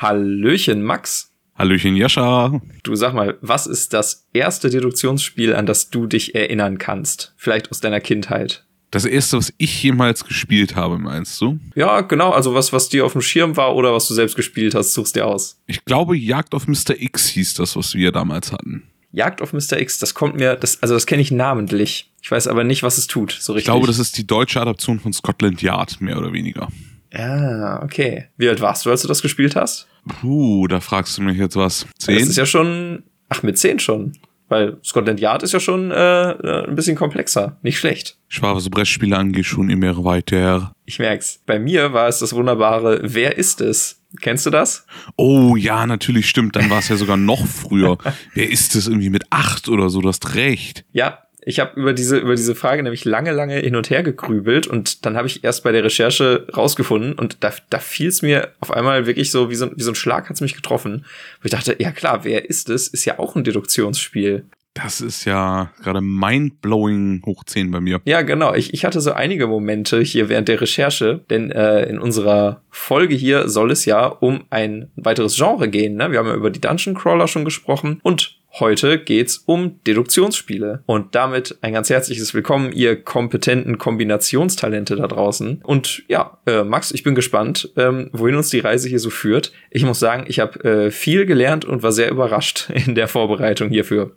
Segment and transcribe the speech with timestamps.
[0.00, 1.30] Hallöchen, Max.
[1.56, 2.62] Hallöchen, Jascha.
[2.84, 7.34] Du sag mal, was ist das erste Deduktionsspiel, an das du dich erinnern kannst?
[7.36, 8.64] Vielleicht aus deiner Kindheit.
[8.90, 11.58] Das erste, was ich jemals gespielt habe, meinst du?
[11.74, 12.30] Ja, genau.
[12.30, 15.16] Also was, was dir auf dem Schirm war oder was du selbst gespielt hast, suchst
[15.16, 15.60] dir aus.
[15.66, 16.98] Ich glaube, Jagd auf Mr.
[16.98, 18.84] X hieß das, was wir damals hatten.
[19.12, 19.78] Jagd auf Mr.
[19.78, 22.10] X, das kommt mir, das, also das kenne ich namentlich.
[22.22, 23.68] Ich weiß aber nicht, was es tut, so richtig.
[23.68, 26.68] Ich glaube, das ist die deutsche Adaption von Scotland Yard, mehr oder weniger.
[27.12, 28.28] Ja, okay.
[28.36, 29.88] Wie alt warst du, als du das gespielt hast?
[30.06, 31.86] Puh, da fragst du mich jetzt was.
[31.98, 32.18] Zehn?
[32.18, 34.12] Das ist ja schon, ach, mit zehn schon.
[34.48, 37.58] Weil Scotland Yard ist ja schon äh, äh ein bisschen komplexer.
[37.62, 38.18] Nicht schlecht.
[38.28, 40.74] Ich war, was Brettspiele angeht, schon immer weiter.
[40.86, 41.40] Ich merk's.
[41.46, 44.02] Bei mir war es das wunderbare Wer ist es?
[44.20, 44.86] Kennst du das?
[45.14, 46.56] Oh ja, natürlich stimmt.
[46.56, 47.96] Dann war es ja sogar noch früher.
[48.34, 50.00] Wer ist es irgendwie mit acht oder so?
[50.00, 50.84] Du hast recht.
[50.90, 54.66] Ja, ich habe über diese, über diese Frage nämlich lange, lange hin und her gegrübelt
[54.66, 58.52] und dann habe ich erst bei der Recherche rausgefunden und da, da fiel es mir
[58.60, 61.04] auf einmal wirklich so, wie so, wie so ein Schlag hat's mich getroffen.
[61.40, 62.88] Wo ich dachte, ja klar, wer ist es?
[62.88, 64.44] Ist ja auch ein Deduktionsspiel.
[64.74, 68.00] Das ist ja gerade mindblowing hoch 10 bei mir.
[68.04, 68.54] Ja, genau.
[68.54, 73.16] Ich, ich hatte so einige Momente hier während der Recherche, denn äh, in unserer Folge
[73.16, 75.96] hier soll es ja um ein weiteres Genre gehen.
[75.96, 76.12] Ne?
[76.12, 80.82] Wir haben ja über die Dungeon Crawler schon gesprochen und Heute geht's um Deduktionsspiele.
[80.86, 85.60] Und damit ein ganz herzliches Willkommen, ihr kompetenten Kombinationstalente da draußen.
[85.62, 89.52] Und ja, äh, Max, ich bin gespannt, ähm, wohin uns die Reise hier so führt.
[89.70, 93.68] Ich muss sagen, ich habe äh, viel gelernt und war sehr überrascht in der Vorbereitung
[93.68, 94.16] hierfür.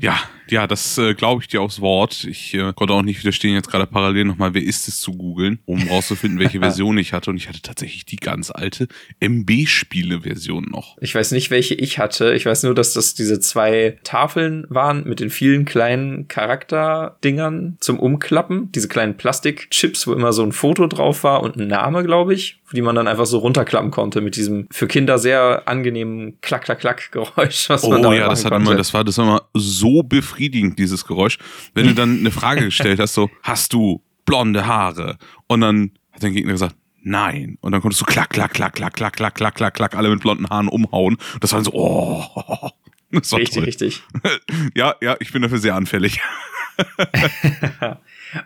[0.00, 2.24] Ja, ja, das äh, glaube ich dir aufs Wort.
[2.24, 5.58] Ich äh, konnte auch nicht widerstehen, jetzt gerade parallel nochmal, wer ist es zu googeln,
[5.64, 7.30] um rauszufinden, welche Version ich hatte.
[7.30, 8.86] Und ich hatte tatsächlich die ganz alte
[9.20, 10.96] MB-Spiele-Version noch.
[11.00, 12.34] Ich weiß nicht, welche ich hatte.
[12.34, 17.98] Ich weiß nur, dass das diese zwei Tafeln waren mit den vielen kleinen Charakterdingern zum
[17.98, 18.70] Umklappen.
[18.72, 22.60] Diese kleinen Plastikchips, wo immer so ein Foto drauf war und ein Name, glaube ich,
[22.72, 27.84] die man dann einfach so runterklappen konnte mit diesem für Kinder sehr angenehmen Klack-Klack-Klack-Geräusch, was
[27.84, 28.70] oh, man da ja, das hat konnte.
[28.70, 31.38] immer, das war, das war immer so befriedigend befriedigend, dieses Geräusch.
[31.74, 35.18] Wenn du dann eine Frage gestellt hast, so, hast du blonde Haare?
[35.46, 37.56] Und dann hat dein Gegner gesagt, nein.
[37.60, 40.20] Und dann konntest du klack, klack, klack, klack, klack, klack, klack, klack, klack, alle mit
[40.20, 41.16] blonden Haaren umhauen.
[41.34, 42.70] Und das war dann so, oh.
[43.12, 43.64] Das war richtig, toll.
[43.64, 44.02] richtig.
[44.74, 46.20] ja, ja, ich bin dafür sehr anfällig.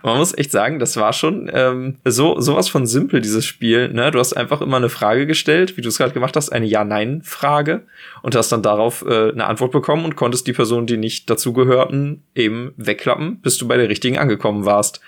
[0.03, 3.89] Man muss echt sagen, das war schon ähm, so sowas von simpel, dieses Spiel.
[3.89, 4.11] Ne?
[4.11, 7.83] Du hast einfach immer eine Frage gestellt, wie du es gerade gemacht hast, eine Ja-Nein-Frage
[8.21, 12.23] und hast dann darauf äh, eine Antwort bekommen und konntest die Personen, die nicht dazugehörten,
[12.35, 15.01] eben wegklappen, bis du bei der richtigen angekommen warst.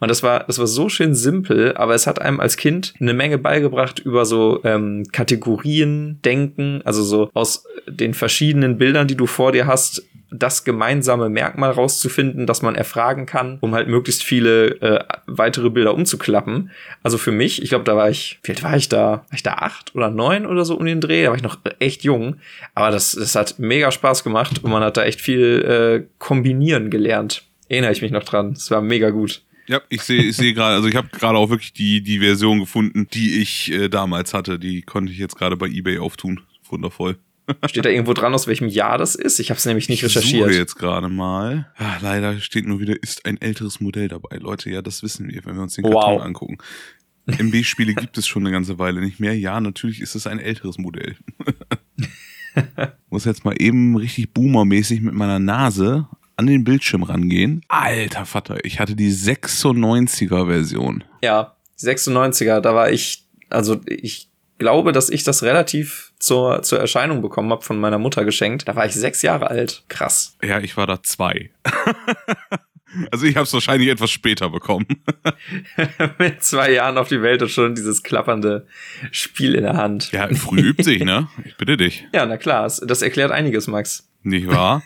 [0.00, 3.12] Und das war, das war so schön simpel, aber es hat einem als Kind eine
[3.12, 9.26] Menge beigebracht über so ähm, Kategorien denken, also so aus den verschiedenen Bildern, die du
[9.26, 14.80] vor dir hast, das gemeinsame Merkmal rauszufinden, das man erfragen kann, um halt möglichst viele
[14.80, 16.70] äh, weitere Bilder umzuklappen.
[17.02, 19.06] Also für mich, ich glaube, da war ich, alt war ich da?
[19.10, 21.24] War ich da acht oder neun oder so um den Dreh?
[21.24, 22.36] Da war ich noch echt jung.
[22.74, 26.90] Aber das, das hat mega Spaß gemacht und man hat da echt viel äh, kombinieren
[26.90, 27.44] gelernt.
[27.68, 28.52] Erinnere ich mich noch dran.
[28.52, 29.42] Es war mega gut.
[29.66, 32.58] Ja, ich sehe ich sehe gerade, also ich habe gerade auch wirklich die, die Version
[32.58, 34.58] gefunden, die ich äh, damals hatte.
[34.58, 36.40] Die konnte ich jetzt gerade bei eBay auftun.
[36.68, 37.16] Wundervoll.
[37.66, 39.38] Steht da irgendwo dran, aus welchem Jahr das ist?
[39.38, 40.48] Ich habe es nämlich nicht ich recherchiert.
[40.48, 41.70] Ich suche jetzt gerade mal.
[41.78, 44.36] Ja, leider steht nur wieder, ist ein älteres Modell dabei.
[44.36, 46.22] Leute, ja, das wissen wir, wenn wir uns den Karton wow.
[46.22, 46.58] angucken.
[47.26, 49.36] MB-Spiele gibt es schon eine ganze Weile nicht mehr.
[49.38, 51.16] Ja, natürlich ist es ein älteres Modell.
[53.10, 57.62] Muss jetzt mal eben richtig boomermäßig mit meiner Nase an den Bildschirm rangehen.
[57.68, 61.04] Alter Vater, ich hatte die 96er Version.
[61.22, 64.28] Ja, 96er, da war ich, also ich
[64.58, 68.68] glaube, dass ich das relativ zur, zur Erscheinung bekommen habe von meiner Mutter geschenkt.
[68.68, 69.82] Da war ich sechs Jahre alt.
[69.88, 70.36] Krass.
[70.42, 71.50] Ja, ich war da zwei.
[73.10, 74.86] also ich habe es wahrscheinlich etwas später bekommen.
[76.18, 78.66] Mit zwei Jahren auf die Welt und schon dieses klappernde
[79.10, 80.12] Spiel in der Hand.
[80.12, 81.28] Ja, früh übt sich, ne?
[81.44, 82.06] Ich bitte dich.
[82.12, 82.70] Ja, na klar.
[82.82, 84.08] Das erklärt einiges, Max.
[84.22, 84.82] Nicht wahr?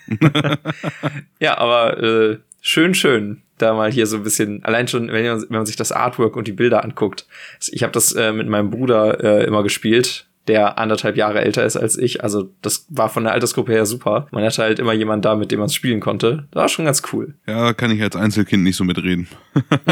[1.41, 5.43] ja, aber äh, schön, schön da mal hier so ein bisschen, allein schon, wenn man,
[5.43, 7.27] wenn man sich das Artwork und die Bilder anguckt.
[7.71, 11.77] Ich habe das äh, mit meinem Bruder äh, immer gespielt, der anderthalb Jahre älter ist
[11.77, 12.23] als ich.
[12.23, 14.29] Also das war von der Altersgruppe her super.
[14.31, 16.47] Man hatte halt immer jemanden da, mit dem man es spielen konnte.
[16.51, 17.35] Das war schon ganz cool.
[17.47, 19.29] Ja, kann ich als Einzelkind nicht so mitreden.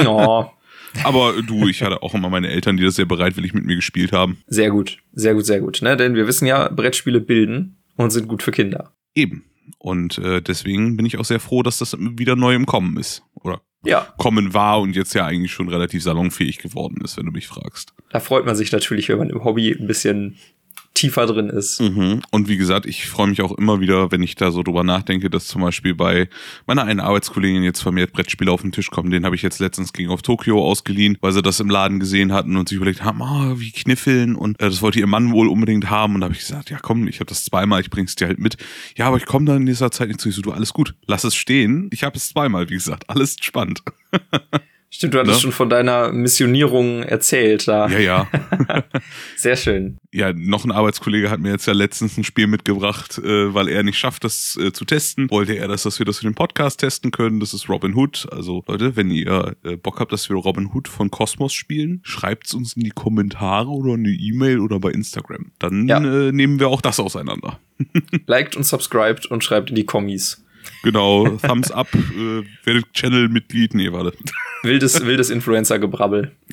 [0.06, 0.46] Oh.
[1.04, 4.12] Aber du, ich hatte auch immer meine Eltern, die das sehr bereitwillig mit mir gespielt
[4.12, 4.42] haben.
[4.46, 5.80] Sehr gut, sehr gut, sehr gut.
[5.80, 5.96] Ne?
[5.96, 8.92] Denn wir wissen ja, Brettspiele bilden und sind gut für Kinder.
[9.14, 9.44] Eben.
[9.78, 13.22] Und äh, deswegen bin ich auch sehr froh, dass das wieder neu im Kommen ist.
[13.34, 14.06] Oder ja.
[14.16, 17.92] kommen war und jetzt ja eigentlich schon relativ salonfähig geworden ist, wenn du mich fragst.
[18.10, 20.36] Da freut man sich natürlich, wenn man im Hobby ein bisschen
[20.94, 21.80] tiefer drin ist.
[21.80, 22.22] Mhm.
[22.30, 25.30] Und wie gesagt, ich freue mich auch immer wieder, wenn ich da so drüber nachdenke,
[25.30, 26.28] dass zum Beispiel bei
[26.66, 29.10] meiner einen Arbeitskollegin jetzt vermehrt Brettspiele auf den Tisch kommen.
[29.10, 32.32] Den habe ich jetzt letztens gegen auf Tokio ausgeliehen, weil sie das im Laden gesehen
[32.32, 35.48] hatten und sich überlegt haben, oh, wie kniffeln und äh, das wollte ihr Mann wohl
[35.48, 36.14] unbedingt haben.
[36.14, 38.38] Und da habe ich gesagt, ja komm, ich habe das zweimal, ich bring's dir halt
[38.38, 38.56] mit.
[38.96, 40.28] Ja, aber ich komme dann in dieser Zeit nicht zu.
[40.28, 41.88] Ich so, du, alles gut, lass es stehen.
[41.92, 43.82] Ich habe es zweimal, wie gesagt, alles spannend.
[44.94, 45.40] Stimmt, du hattest ne?
[45.40, 47.88] schon von deiner Missionierung erzählt da.
[47.88, 48.28] Ja, ja.
[49.36, 49.96] Sehr schön.
[50.12, 53.84] Ja, noch ein Arbeitskollege hat mir jetzt ja letztens ein Spiel mitgebracht, äh, weil er
[53.84, 55.30] nicht schafft, das äh, zu testen.
[55.30, 57.40] Wollte er, dass, dass wir das für den Podcast testen können.
[57.40, 58.28] Das ist Robin Hood.
[58.30, 62.52] Also Leute, wenn ihr äh, Bock habt, dass wir Robin Hood von Cosmos spielen, schreibt's
[62.52, 65.52] uns in die Kommentare oder eine E-Mail oder bei Instagram.
[65.58, 66.04] Dann ja.
[66.04, 67.58] äh, nehmen wir auch das auseinander.
[68.26, 70.44] Liked und subscribed und schreibt in die Kommis.
[70.82, 73.74] Genau, Thumbs up, äh, werdet Channel-Mitglied.
[73.74, 74.16] Nee, warte.
[74.62, 76.32] Wildes, wildes Influencer-Gebrabbel.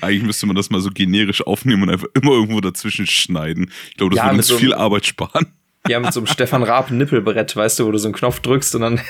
[0.00, 3.70] Eigentlich müsste man das mal so generisch aufnehmen und einfach immer irgendwo dazwischen schneiden.
[3.90, 5.46] Ich glaube, das ja, würde uns so viel Arbeit sparen.
[5.88, 8.74] Ja, mit so einem Stefan Raab Nippelbrett, weißt du, wo du so einen Knopf drückst
[8.76, 9.00] und dann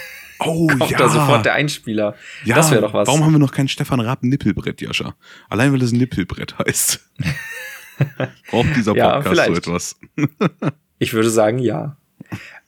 [0.40, 0.98] oh, kommt ja.
[0.98, 2.14] da sofort der Einspieler.
[2.44, 3.08] Ja, das wäre doch was.
[3.08, 5.14] Warum haben wir noch kein Stefan Raab Nippelbrett, Jascha?
[5.48, 7.00] Allein weil es Nippelbrett heißt.
[8.50, 10.00] Braucht dieser Podcast ja, so etwas?
[10.98, 11.96] ich würde sagen, ja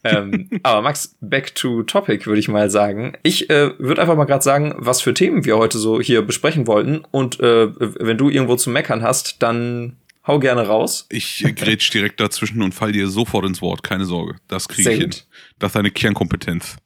[0.05, 3.15] ähm, aber Max, back to topic, würde ich mal sagen.
[3.23, 6.67] Ich äh, würde einfach mal gerade sagen, was für Themen wir heute so hier besprechen
[6.67, 7.03] wollten.
[7.11, 9.97] Und äh, wenn du irgendwo zu meckern hast, dann
[10.27, 11.06] hau gerne raus.
[11.09, 14.37] Ich grätsch direkt dazwischen und fall dir sofort ins Wort, keine Sorge.
[14.47, 15.11] Das kriege ich hin.
[15.58, 16.76] Das ist eine Kernkompetenz.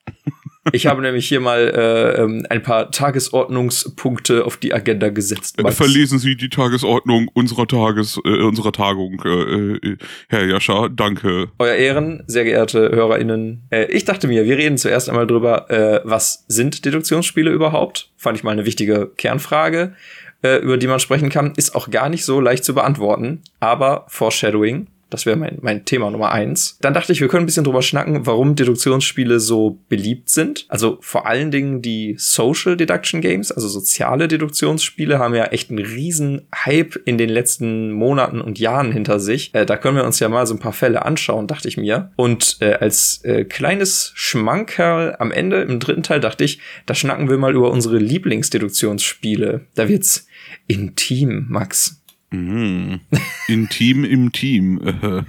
[0.71, 5.61] Ich habe nämlich hier mal äh, ähm, ein paar Tagesordnungspunkte auf die Agenda gesetzt.
[5.61, 5.77] Max.
[5.77, 9.97] Verlesen Sie die Tagesordnung unserer Tages äh, unserer Tagung, äh, äh,
[10.29, 10.89] Herr Jascha.
[10.89, 11.49] Danke.
[11.59, 13.63] Euer Ehren, sehr geehrte HörerInnen.
[13.71, 18.11] Äh, ich dachte mir, wir reden zuerst einmal drüber, äh, was sind Deduktionsspiele überhaupt?
[18.17, 19.95] Fand ich mal eine wichtige Kernfrage,
[20.43, 21.55] äh, über die man sprechen kann.
[21.57, 23.43] Ist auch gar nicht so leicht zu beantworten.
[23.59, 26.79] Aber Foreshadowing das wäre mein, mein Thema Nummer eins.
[26.81, 30.67] Dann dachte ich, wir können ein bisschen drüber schnacken, warum Deduktionsspiele so beliebt sind.
[30.69, 35.85] Also vor allen Dingen die Social Deduction Games, also soziale Deduktionsspiele, haben ja echt einen
[35.85, 39.55] riesen Hype in den letzten Monaten und Jahren hinter sich.
[39.55, 42.13] Äh, da können wir uns ja mal so ein paar Fälle anschauen, dachte ich mir.
[42.17, 47.29] Und äh, als äh, kleines Schmankerl am Ende, im dritten Teil, dachte ich, da schnacken
[47.29, 49.67] wir mal über unsere Lieblingsdeduktionsspiele.
[49.75, 50.27] Da wird's
[50.67, 52.02] intim, Max.
[52.33, 53.01] Mhm.
[53.47, 54.81] Intim im Team.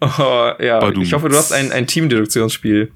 [0.00, 1.02] oh, ja, Badum.
[1.02, 2.92] ich hoffe, du hast ein, ein Teamdeduktionsspiel.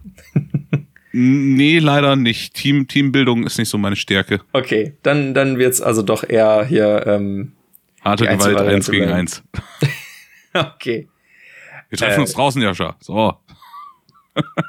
[1.13, 2.55] nee, leider nicht.
[2.55, 4.41] Team, Teambildung ist nicht so meine Stärke.
[4.53, 7.53] Okay, dann, dann wird's also doch eher hier ähm,
[8.03, 9.43] Harte Gewalt eins gegen eins.
[10.55, 11.09] okay.
[11.89, 12.97] Wir treffen äh, uns draußen, Jascha.
[13.01, 13.35] So.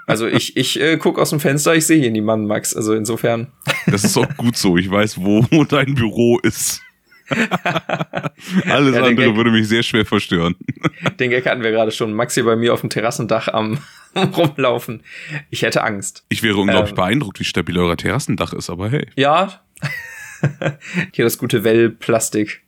[0.07, 2.75] Also ich, ich äh, gucke aus dem Fenster, ich sehe hier niemanden, Max.
[2.75, 3.51] Also insofern.
[3.85, 4.77] Das ist auch gut so.
[4.77, 6.81] Ich weiß, wo dein Büro ist.
[8.65, 10.55] Alles ja, andere Gag, würde mich sehr schwer verstören.
[11.19, 12.13] Den Gag hatten wir gerade schon.
[12.13, 13.79] Maxi bei mir auf dem Terrassendach am
[14.15, 15.03] rumlaufen.
[15.49, 16.25] Ich hätte Angst.
[16.29, 19.07] Ich wäre unglaublich ähm, beeindruckt, wie stabil euer Terrassendach ist, aber hey.
[19.15, 19.61] Ja.
[21.11, 22.61] Hier das gute Wellplastik.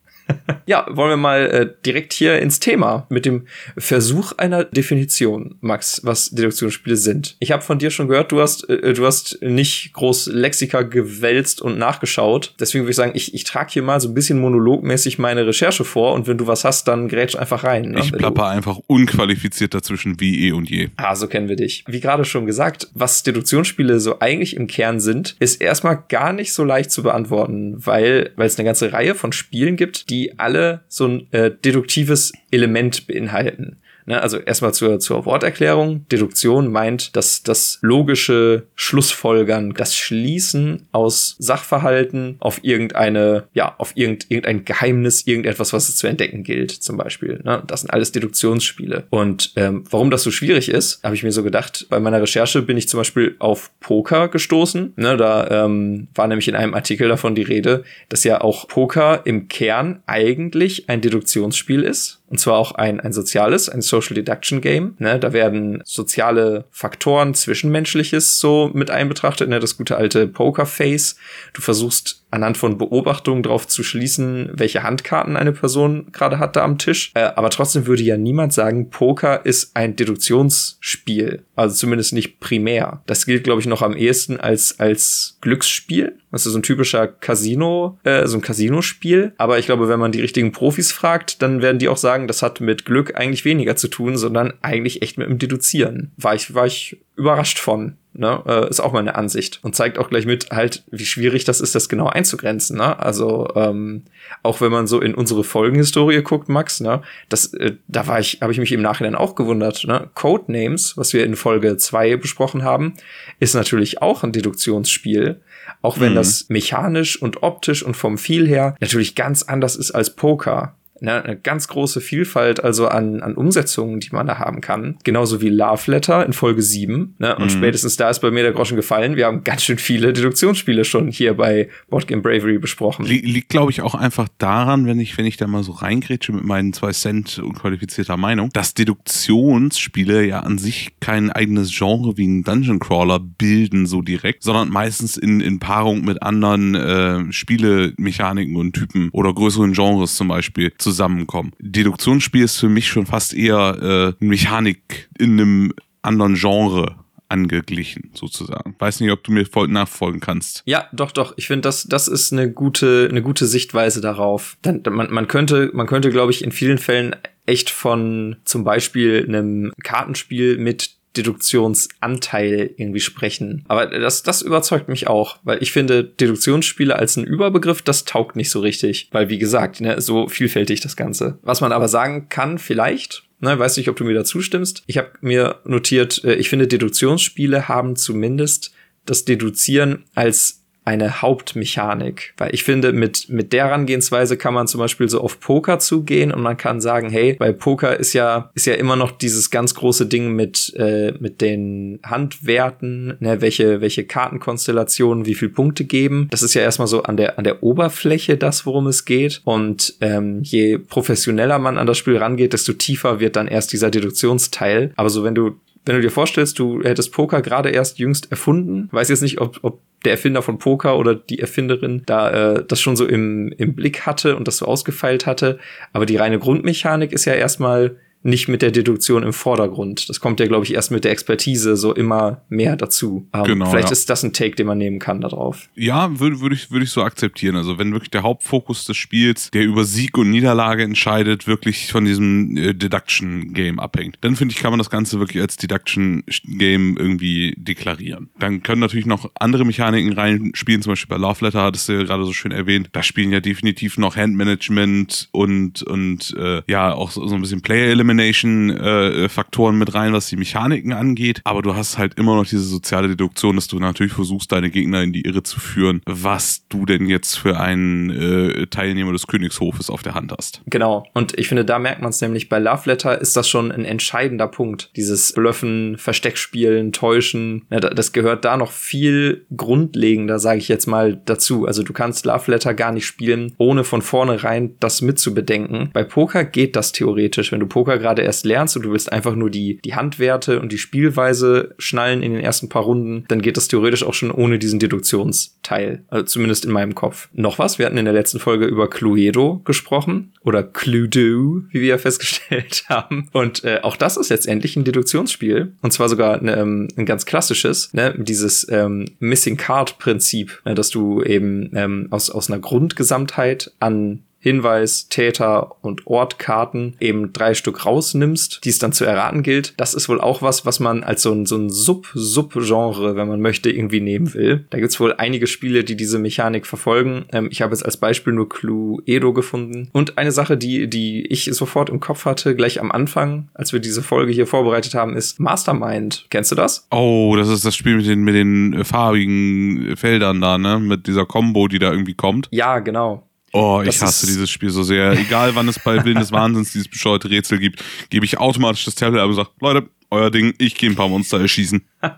[0.66, 3.48] Ja, wollen wir mal äh, direkt hier ins Thema mit dem
[3.78, 7.36] Versuch einer Definition, Max, was Deduktionsspiele sind.
[7.40, 11.62] Ich habe von dir schon gehört, du hast äh, du hast nicht groß Lexika gewälzt
[11.62, 12.54] und nachgeschaut.
[12.60, 15.84] Deswegen würde ich sagen, ich, ich trage hier mal so ein bisschen monologmäßig meine Recherche
[15.84, 17.92] vor und wenn du was hast, dann grätsch einfach rein.
[17.92, 18.00] Ne?
[18.00, 20.90] Ich plapper einfach unqualifiziert dazwischen wie eh und je.
[20.98, 21.84] Ah, so kennen wir dich.
[21.88, 26.54] Wie gerade schon gesagt, was Deduktionsspiele so eigentlich im Kern sind, ist erstmal gar nicht
[26.54, 30.82] so leicht zu beantworten, weil weil es eine ganze Reihe von Spielen gibt, die alle
[30.88, 33.81] so ein äh, deduktives Element beinhalten.
[34.06, 36.06] Ne, also erstmal zur, zur Worterklärung.
[36.10, 44.30] Deduktion meint, dass das logische Schlussfolgern, das Schließen aus Sachverhalten auf irgendeine, ja, auf irgend,
[44.30, 47.42] irgendein Geheimnis, irgendetwas, was es zu entdecken gilt, zum Beispiel.
[47.44, 47.64] Ne?
[47.68, 49.06] Das sind alles Deduktionsspiele.
[49.10, 52.62] Und ähm, warum das so schwierig ist, habe ich mir so gedacht, bei meiner Recherche
[52.62, 54.94] bin ich zum Beispiel auf Poker gestoßen.
[54.96, 59.22] Ne, da ähm, war nämlich in einem Artikel davon die Rede, dass ja auch Poker
[59.26, 62.22] im Kern eigentlich ein Deduktionsspiel ist.
[62.32, 64.96] Und zwar auch ein, ein soziales, ein Social Deduction Game.
[64.98, 65.20] Ne?
[65.20, 69.50] Da werden soziale Faktoren, Zwischenmenschliches so mit einbetrachtet.
[69.50, 69.60] Ne?
[69.60, 71.18] Das gute alte Pokerface.
[71.54, 76.64] Du versuchst anhand von Beobachtungen darauf zu schließen, welche Handkarten eine Person gerade hat da
[76.64, 77.12] am Tisch.
[77.14, 81.44] Äh, aber trotzdem würde ja niemand sagen, Poker ist ein Deduktionsspiel.
[81.56, 83.04] Also zumindest nicht primär.
[83.06, 86.18] Das gilt, glaube ich, noch am ehesten als, als Glücksspiel.
[86.32, 89.34] Das ist so ein typischer Casino, äh, so ein Casino-Spiel.
[89.38, 92.42] Aber ich glaube, wenn man die richtigen Profis fragt, dann werden die auch sagen, das
[92.42, 96.12] hat mit Glück eigentlich weniger zu tun, sondern eigentlich echt mit dem Deduzieren.
[96.18, 97.98] War ich, war ich überrascht von.
[98.14, 101.62] Ne, äh, ist auch meine Ansicht und zeigt auch gleich mit halt, wie schwierig das
[101.62, 102.76] ist, das genau einzugrenzen.
[102.78, 103.00] Ne?
[103.00, 104.04] Also ähm,
[104.44, 108.42] auch wenn man so in unsere Folgenhistorie guckt, Max, ne, das, äh, da war ich,
[108.42, 109.86] habe ich mich im Nachhinein auch gewundert.
[109.86, 110.10] Ne?
[110.14, 112.96] Codenames, was wir in Folge zwei besprochen haben,
[113.40, 115.40] ist natürlich auch ein Deduktionsspiel,
[115.82, 116.18] auch wenn mhm.
[116.18, 121.24] das mechanisch und optisch und vom Feel her natürlich ganz anders ist als Poker ne,
[121.24, 124.98] eine ganz große Vielfalt also an, an Umsetzungen, die man da haben kann.
[125.04, 127.16] Genauso wie Love Letter in Folge 7.
[127.18, 127.36] Ne?
[127.36, 127.50] Und mhm.
[127.50, 129.16] spätestens da ist bei mir der Groschen gefallen.
[129.16, 133.06] Wir haben ganz schön viele Deduktionsspiele schon hier bei Boardgame Bravery besprochen.
[133.06, 136.44] Liegt, glaube ich, auch einfach daran, wenn ich, wenn ich da mal so reingrätsche mit
[136.44, 142.44] meinen zwei Cent unqualifizierter Meinung, dass Deduktionsspiele ja an sich kein eigenes Genre wie ein
[142.44, 148.74] Dungeon Crawler bilden, so direkt, sondern meistens in, in Paarung mit anderen äh, Spielemechaniken und
[148.74, 151.54] Typen oder größeren Genres zum Beispiel zu zusammenkommen.
[151.60, 156.96] Deduktionsspiel ist für mich schon fast eher äh, Mechanik in einem anderen Genre
[157.30, 158.76] angeglichen, sozusagen.
[158.78, 160.64] Weiß nicht, ob du mir voll nachfolgen kannst.
[160.66, 161.34] Ja, doch, doch.
[161.38, 164.58] Ich finde, das, das ist eine gute, eine gute Sichtweise darauf.
[164.62, 169.26] Dann, man, man könnte, man könnte, glaube ich, in vielen Fällen echt von zum Beispiel
[169.26, 173.66] einem Kartenspiel mit Deduktionsanteil irgendwie sprechen.
[173.68, 178.36] Aber das, das überzeugt mich auch, weil ich finde, Deduktionsspiele als ein Überbegriff, das taugt
[178.36, 179.10] nicht so richtig.
[179.12, 181.38] Weil, wie gesagt, ne, so vielfältig das Ganze.
[181.42, 184.84] Was man aber sagen kann, vielleicht, ne, weiß nicht, ob du mir da zustimmst.
[184.88, 188.72] Ich habe mir notiert, äh, ich finde, Deduktionsspiele haben zumindest
[189.06, 192.34] das Deduzieren als eine Hauptmechanik.
[192.38, 196.32] Weil ich finde, mit, mit der Herangehensweise kann man zum Beispiel so auf Poker zugehen
[196.32, 199.76] und man kann sagen, hey, bei Poker ist ja, ist ja immer noch dieses ganz
[199.76, 206.28] große Ding mit, äh, mit den Handwerten, ne, welche, welche Kartenkonstellationen wie viel Punkte geben.
[206.32, 209.42] Das ist ja erstmal so an der, an der Oberfläche das, worum es geht.
[209.44, 213.92] Und ähm, je professioneller man an das Spiel rangeht, desto tiefer wird dann erst dieser
[213.92, 214.94] Deduktionsteil.
[214.96, 218.90] Aber so, wenn du wenn du dir vorstellst, du hättest Poker gerade erst jüngst erfunden,
[218.92, 222.82] weiß jetzt nicht, ob, ob der Erfinder von Poker oder die Erfinderin da äh, das
[222.82, 225.60] schon so im, im Blick hatte und das so ausgefeilt hatte,
[225.94, 230.10] aber die reine Grundmechanik ist ja erstmal nicht mit der Deduktion im Vordergrund.
[230.10, 233.28] Das kommt ja, glaube ich, erst mit der Expertise so immer mehr dazu.
[233.34, 233.94] Ähm, genau, vielleicht ja.
[233.94, 235.70] ist das ein Take, den man nehmen kann darauf.
[235.76, 237.56] Ja, würde würd ich, würd ich so akzeptieren.
[237.56, 242.06] Also wenn wirklich der Hauptfokus des Spiels, der über Sieg und Niederlage entscheidet, wirklich von
[242.06, 247.56] diesem äh, Deduction-Game abhängt, dann finde ich, kann man das Ganze wirklich als Deduction-Game irgendwie
[247.58, 248.30] deklarieren.
[248.40, 252.04] Dann können natürlich noch andere Mechaniken reinspielen, zum Beispiel bei Love Letter hattest du ja
[252.04, 252.90] gerade so schön erwähnt.
[252.92, 257.62] Da spielen ja definitiv noch Handmanagement und, und äh, ja, auch so, so ein bisschen
[257.62, 261.42] Player-Element Elimination-Faktoren äh, mit rein, was die Mechaniken angeht.
[261.44, 265.02] Aber du hast halt immer noch diese soziale Deduktion, dass du natürlich versuchst, deine Gegner
[265.02, 269.90] in die Irre zu führen, was du denn jetzt für einen äh, Teilnehmer des Königshofes
[269.90, 270.62] auf der Hand hast.
[270.68, 271.08] Genau.
[271.14, 273.86] Und ich finde, da merkt man es nämlich bei Love Letter ist das schon ein
[273.86, 274.92] entscheidender Punkt.
[274.96, 277.66] Dieses Blöffen, Versteckspielen, Täuschen.
[277.70, 281.66] Ja, das gehört da noch viel grundlegender, sage ich jetzt mal, dazu.
[281.66, 285.90] Also du kannst Love Letter gar nicht spielen, ohne von vornherein das mitzubedenken.
[285.94, 287.52] Bei Poker geht das theoretisch.
[287.52, 290.72] Wenn du Poker gerade erst lernst und du willst einfach nur die, die Handwerte und
[290.72, 294.60] die Spielweise schnallen in den ersten paar Runden, dann geht das theoretisch auch schon ohne
[294.60, 296.04] diesen Deduktionsteil.
[296.08, 297.30] Also zumindest in meinem Kopf.
[297.34, 297.80] Noch was?
[297.80, 302.86] Wir hatten in der letzten Folge über Cluedo gesprochen oder Cluedo, wie wir ja festgestellt
[302.90, 303.30] haben.
[303.32, 305.74] Und äh, auch das ist letztendlich ein Deduktionsspiel.
[305.82, 308.16] Und zwar sogar ne, ähm, ein ganz klassisches, ne?
[308.18, 310.76] dieses ähm, Missing Card Prinzip, ne?
[310.76, 317.54] dass du eben ähm, aus, aus einer Grundgesamtheit an Hinweis, Täter und Ortkarten eben drei
[317.54, 319.74] Stück rausnimmst, die es dann zu erraten gilt.
[319.78, 323.40] Das ist wohl auch was, was man als so ein, so ein Sub-Sub-Genre, wenn man
[323.40, 324.66] möchte, irgendwie nehmen will.
[324.72, 327.26] Da gibt's wohl einige Spiele, die diese Mechanik verfolgen.
[327.32, 329.90] Ähm, ich habe jetzt als Beispiel nur Clue Edo gefunden.
[329.94, 333.80] Und eine Sache, die, die ich sofort im Kopf hatte, gleich am Anfang, als wir
[333.80, 336.26] diese Folge hier vorbereitet haben, ist Mastermind.
[336.32, 336.88] Kennst du das?
[336.90, 340.80] Oh, das ist das Spiel mit den, mit den farbigen Feldern da, ne?
[340.80, 342.48] Mit dieser Combo, die da irgendwie kommt.
[342.52, 343.28] Ja, genau.
[343.54, 345.12] Oh, ich hasse dieses Spiel so sehr.
[345.12, 348.96] Egal, wann es bei Willen des Wahnsinns dieses bescheuerte Rätsel gibt, gebe ich automatisch das
[348.96, 351.84] Tablet ab und sage, Leute, euer Ding, ich gehe ein paar Monster erschießen.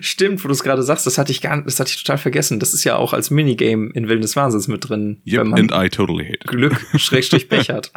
[0.00, 2.60] Stimmt, wo du es gerade sagst, das hatte ich gar das hatte ich total vergessen.
[2.60, 5.22] Das ist ja auch als Minigame in Willen des Wahnsinns mit drin.
[5.26, 6.46] Yep, wenn man and I totally hate it.
[6.46, 7.92] Glück, Schrägstrich bechert.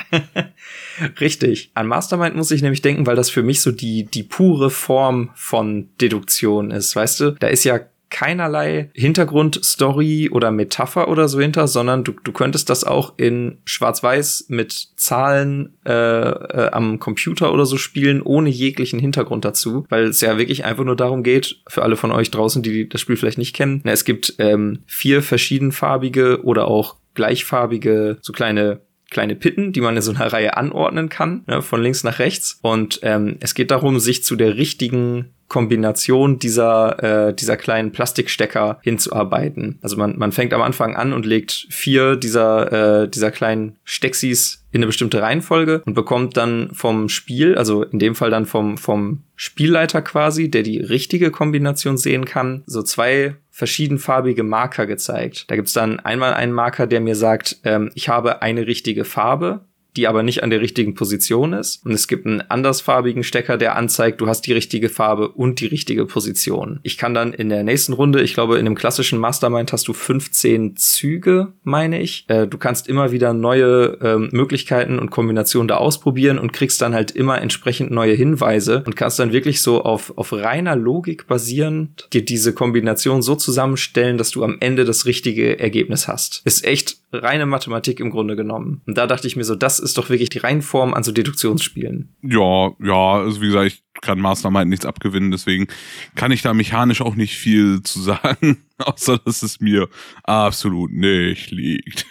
[1.19, 1.71] Richtig.
[1.73, 5.31] An Mastermind muss ich nämlich denken, weil das für mich so die, die pure Form
[5.35, 7.31] von Deduktion ist, weißt du?
[7.31, 12.83] Da ist ja keinerlei Hintergrundstory oder Metapher oder so hinter, sondern du, du könntest das
[12.83, 19.45] auch in Schwarz-Weiß mit Zahlen äh, äh, am Computer oder so spielen, ohne jeglichen Hintergrund
[19.45, 22.87] dazu, weil es ja wirklich einfach nur darum geht, für alle von euch draußen, die
[22.87, 28.31] das Spiel vielleicht nicht kennen, na, es gibt ähm, vier verschiedenfarbige oder auch gleichfarbige, so
[28.33, 32.19] kleine kleine Pitten, die man in so einer Reihe anordnen kann, ne, von links nach
[32.19, 32.59] rechts.
[32.61, 38.79] Und ähm, es geht darum, sich zu der richtigen Kombination dieser, äh, dieser kleinen Plastikstecker
[38.81, 39.79] hinzuarbeiten.
[39.81, 44.63] Also man, man fängt am Anfang an und legt vier dieser, äh, dieser kleinen Stexis
[44.71, 48.77] in eine bestimmte Reihenfolge und bekommt dann vom Spiel, also in dem Fall dann vom,
[48.77, 55.49] vom Spielleiter quasi, der die richtige Kombination sehen kann, so zwei verschiedenfarbige Marker gezeigt.
[55.49, 59.61] Da gibt's dann einmal einen Marker, der mir sagt, ähm, ich habe eine richtige Farbe
[59.97, 61.83] die aber nicht an der richtigen Position ist.
[61.83, 65.65] Und es gibt einen andersfarbigen Stecker, der anzeigt, du hast die richtige Farbe und die
[65.65, 66.79] richtige Position.
[66.83, 69.93] Ich kann dann in der nächsten Runde, ich glaube, in einem klassischen Mastermind hast du
[69.93, 72.25] 15 Züge, meine ich.
[72.27, 76.93] Äh, du kannst immer wieder neue ähm, Möglichkeiten und Kombinationen da ausprobieren und kriegst dann
[76.93, 82.07] halt immer entsprechend neue Hinweise und kannst dann wirklich so auf, auf reiner Logik basierend
[82.13, 86.41] dir diese Kombination so zusammenstellen, dass du am Ende das richtige Ergebnis hast.
[86.45, 88.81] Ist echt reine Mathematik im Grunde genommen.
[88.85, 92.15] Und da dachte ich mir so, das ist doch wirklich die Reinform an so Deduktionsspielen.
[92.21, 95.67] Ja, ja, also wie gesagt, ich kann Mastermind nichts abgewinnen, deswegen
[96.15, 99.87] kann ich da mechanisch auch nicht viel zu sagen, außer dass es mir
[100.23, 102.05] absolut nicht liegt.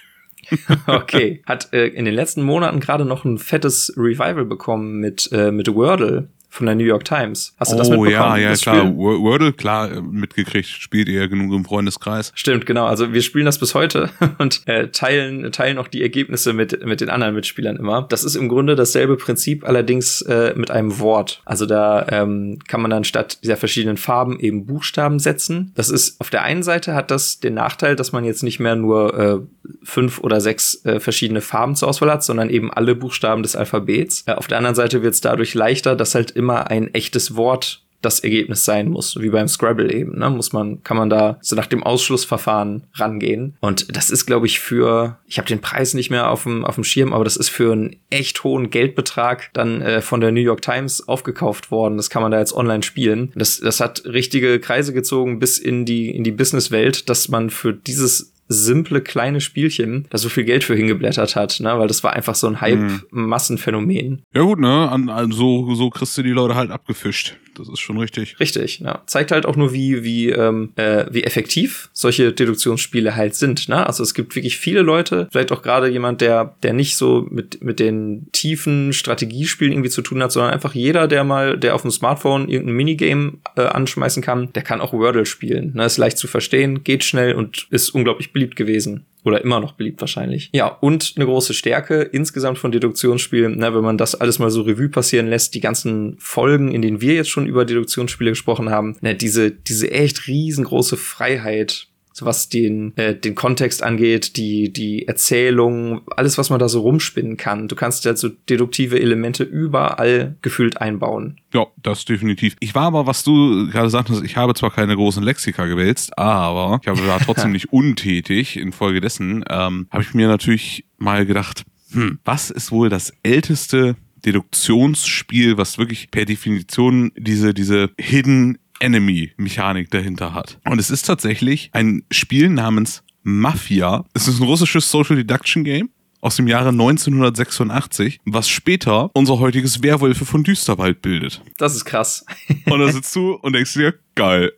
[0.86, 1.42] okay.
[1.44, 5.66] Hat äh, in den letzten Monaten gerade noch ein fettes Revival bekommen mit, äh, mit
[5.74, 7.54] Wordle von der New York Times.
[7.58, 8.32] Hast du das oh, mitbekommen?
[8.32, 8.86] Oh ja, ja, klar.
[8.86, 8.96] Spiel?
[8.96, 10.68] Wordle, klar, äh, mitgekriegt.
[10.68, 12.32] Spielt ihr genug im Freundeskreis.
[12.34, 12.86] Stimmt, genau.
[12.86, 17.00] Also wir spielen das bis heute und äh, teilen, teilen auch die Ergebnisse mit, mit
[17.00, 18.06] den anderen Mitspielern immer.
[18.08, 21.42] Das ist im Grunde dasselbe Prinzip, allerdings äh, mit einem Wort.
[21.44, 25.72] Also da ähm, kann man dann statt dieser verschiedenen Farben eben Buchstaben setzen.
[25.74, 28.76] Das ist, auf der einen Seite hat das den Nachteil, dass man jetzt nicht mehr
[28.76, 29.38] nur äh,
[29.82, 34.24] fünf oder sechs äh, verschiedene Farben zur Auswahl hat, sondern eben alle Buchstaben des Alphabets.
[34.26, 37.82] Äh, auf der anderen Seite wird es dadurch leichter, dass halt immer ein echtes Wort
[38.06, 40.18] das Ergebnis sein muss, wie beim Scrabble eben.
[40.18, 40.30] Ne?
[40.30, 43.56] Muss man, kann man da so nach dem Ausschlussverfahren rangehen.
[43.60, 46.76] Und das ist, glaube ich, für, ich habe den Preis nicht mehr auf dem, auf
[46.76, 50.40] dem Schirm, aber das ist für einen echt hohen Geldbetrag dann äh, von der New
[50.40, 51.96] York Times aufgekauft worden.
[51.96, 53.32] Das kann man da jetzt online spielen.
[53.34, 57.72] Das, das hat richtige Kreise gezogen bis in die, in die Businesswelt, dass man für
[57.72, 61.78] dieses simple kleine Spielchen da so viel Geld für hingeblättert hat, ne?
[61.78, 64.10] Weil das war einfach so ein Hype-Massenphänomen.
[64.10, 64.22] Mhm.
[64.34, 64.88] Ja gut, ne?
[64.90, 67.36] An, an, so, so kriegst du die Leute halt abgefischt.
[67.58, 68.38] Das ist schon richtig.
[68.38, 69.02] Richtig, ja.
[69.06, 73.68] Zeigt halt auch nur, wie, wie, ähm, äh, wie effektiv solche Deduktionsspiele halt sind.
[73.68, 73.86] Ne?
[73.86, 77.62] Also es gibt wirklich viele Leute, vielleicht auch gerade jemand, der, der nicht so mit,
[77.62, 81.82] mit den tiefen Strategiespielen irgendwie zu tun hat, sondern einfach jeder, der mal, der auf
[81.82, 85.72] dem Smartphone irgendein Minigame äh, anschmeißen kann, der kann auch Wordle spielen.
[85.74, 85.86] Ne?
[85.86, 89.06] Ist leicht zu verstehen, geht schnell und ist unglaublich beliebt gewesen.
[89.24, 90.50] Oder immer noch beliebt wahrscheinlich.
[90.52, 94.60] Ja, und eine große Stärke insgesamt von Deduktionsspielen, ne, wenn man das alles mal so
[94.60, 98.96] Revue passieren lässt, die ganzen Folgen, in denen wir jetzt schon über Deduktionsspiele gesprochen haben,
[99.00, 105.06] ne, diese, diese echt riesengroße Freiheit, so was den, äh, den Kontext angeht, die, die
[105.06, 107.68] Erzählung, alles, was man da so rumspinnen kann.
[107.68, 111.38] Du kannst ja so deduktive Elemente überall gefühlt einbauen.
[111.52, 112.56] Ja, das definitiv.
[112.58, 116.80] Ich war aber, was du gerade sagtest, ich habe zwar keine großen Lexika gewälzt, aber
[116.80, 118.56] ich habe da trotzdem nicht untätig.
[118.56, 125.58] Infolgedessen ähm, habe ich mir natürlich mal gedacht, hm, was ist wohl das älteste Deduktionsspiel,
[125.58, 130.58] was wirklich per Definition diese, diese Hidden Enemy-Mechanik dahinter hat.
[130.64, 134.04] Und es ist tatsächlich ein Spiel namens Mafia.
[134.14, 139.82] Es ist ein russisches Social Deduction Game aus dem Jahre 1986, was später unser heutiges
[139.82, 141.42] Werwölfe von Düsterwald bildet.
[141.58, 142.24] Das ist krass.
[142.66, 144.52] und da sitzt du und denkst dir, geil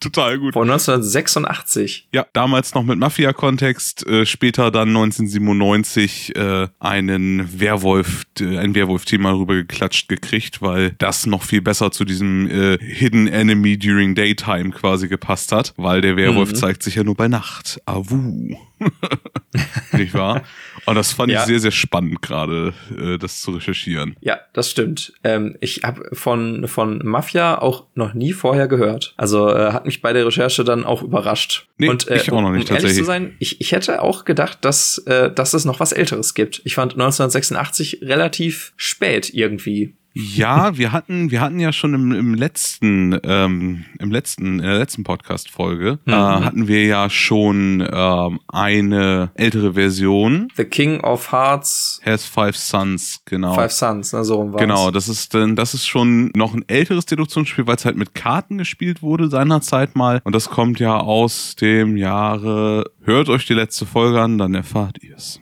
[0.00, 0.54] total gut.
[0.54, 2.08] Von 1986.
[2.12, 9.32] Ja, damals noch mit Mafia-Kontext, äh, später dann 1997 äh, einen Werwolf, äh, ein Werwolf-Thema
[9.32, 15.08] rübergeklatscht gekriegt, weil das noch viel besser zu diesem äh, Hidden Enemy During Daytime quasi
[15.08, 16.56] gepasst hat, weil der Werwolf mhm.
[16.56, 17.80] zeigt sich ja nur bei Nacht.
[17.86, 18.56] Awu.
[19.92, 20.42] Nicht wahr?
[20.90, 21.38] Und das fand ja.
[21.38, 24.16] ich sehr, sehr spannend gerade, äh, das zu recherchieren.
[24.20, 25.12] Ja, das stimmt.
[25.22, 29.14] Ähm, ich habe von, von Mafia auch noch nie vorher gehört.
[29.16, 31.68] Also äh, hat mich bei der Recherche dann auch überrascht.
[31.78, 34.24] Nee, Und äh, ich auch noch nicht, um ehrlich zu sein, ich, ich hätte auch
[34.24, 36.60] gedacht, dass, äh, dass es noch was Älteres gibt.
[36.64, 39.94] Ich fand 1986 relativ spät irgendwie.
[40.12, 44.78] Ja, wir hatten, wir hatten ja schon im, im letzten, ähm, im letzten, in der
[44.78, 46.12] letzten Podcast-Folge, äh, mhm.
[46.12, 50.48] äh, hatten wir ja schon ähm, eine ältere Version.
[50.56, 53.54] The King of Hearts has Five Sons, genau.
[53.54, 54.60] Five Sons, ne, so rum war's.
[54.60, 58.14] Genau, das ist, denn das ist schon noch ein älteres Deduktionsspiel, weil es halt mit
[58.14, 60.20] Karten gespielt wurde seinerzeit mal.
[60.24, 65.02] Und das kommt ja aus dem Jahre, hört euch die letzte Folge an, dann erfahrt
[65.02, 65.40] ihr es.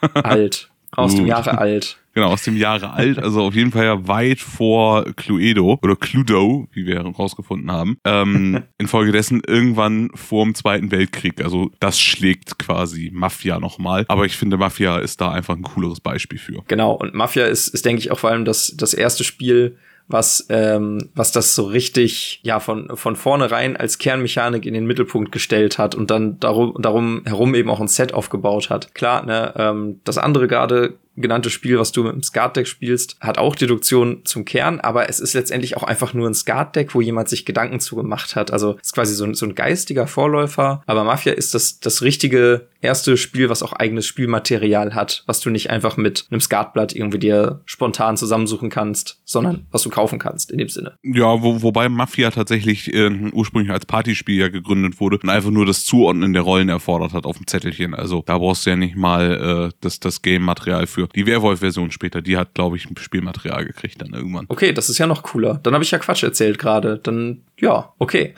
[0.14, 0.70] Alt.
[0.92, 1.98] Aus dem Jahre alt.
[2.16, 6.66] Genau, aus dem Jahre alt, also auf jeden Fall ja weit vor Cluedo oder Cluedo,
[6.72, 7.98] wie wir herausgefunden haben.
[8.06, 11.44] Ähm, infolgedessen irgendwann vor dem Zweiten Weltkrieg.
[11.44, 14.06] Also das schlägt quasi Mafia nochmal.
[14.08, 16.62] Aber ich finde, Mafia ist da einfach ein cooleres Beispiel für.
[16.68, 19.76] Genau, und Mafia ist, ist denke ich, auch vor allem das, das erste Spiel,
[20.08, 25.32] was, ähm, was das so richtig, ja, von, von vornherein als Kernmechanik in den Mittelpunkt
[25.32, 28.94] gestellt hat und dann darum, darum herum eben auch ein Set aufgebaut hat.
[28.94, 33.38] Klar, ne, ähm, das andere gerade genannte Spiel, was du mit dem Skat-Deck spielst, hat
[33.38, 37.28] auch Deduktion zum Kern, aber es ist letztendlich auch einfach nur ein Skat-Deck, wo jemand
[37.28, 38.52] sich Gedanken zu gemacht hat.
[38.52, 42.68] Also ist quasi so ein, so ein geistiger Vorläufer, aber Mafia ist das, das richtige
[42.80, 47.18] erste Spiel, was auch eigenes Spielmaterial hat, was du nicht einfach mit einem Skatblatt irgendwie
[47.18, 50.96] dir spontan zusammensuchen kannst, sondern was du kaufen kannst in dem Sinne.
[51.02, 55.66] Ja, wo, wobei Mafia tatsächlich äh, ursprünglich als Partyspiel ja gegründet wurde und einfach nur
[55.66, 57.94] das Zuordnen der Rollen erfordert hat auf dem Zettelchen.
[57.94, 61.05] Also da brauchst du ja nicht mal äh, das, das Game-Material für.
[61.14, 64.46] Die Werwolf-Version später, die hat, glaube ich, Spielmaterial gekriegt dann irgendwann.
[64.48, 65.60] Okay, das ist ja noch cooler.
[65.62, 66.98] Dann habe ich ja Quatsch erzählt gerade.
[66.98, 68.34] Dann, ja, okay.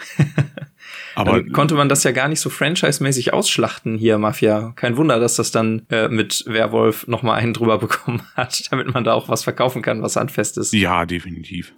[1.14, 4.72] Aber dann konnte man das ja gar nicht so franchise-mäßig ausschlachten hier, Mafia.
[4.76, 8.92] Kein Wunder, dass das dann äh, mit Werwolf noch mal einen drüber bekommen hat, damit
[8.92, 10.72] man da auch was verkaufen kann, was handfest ist.
[10.72, 11.72] Ja, definitiv.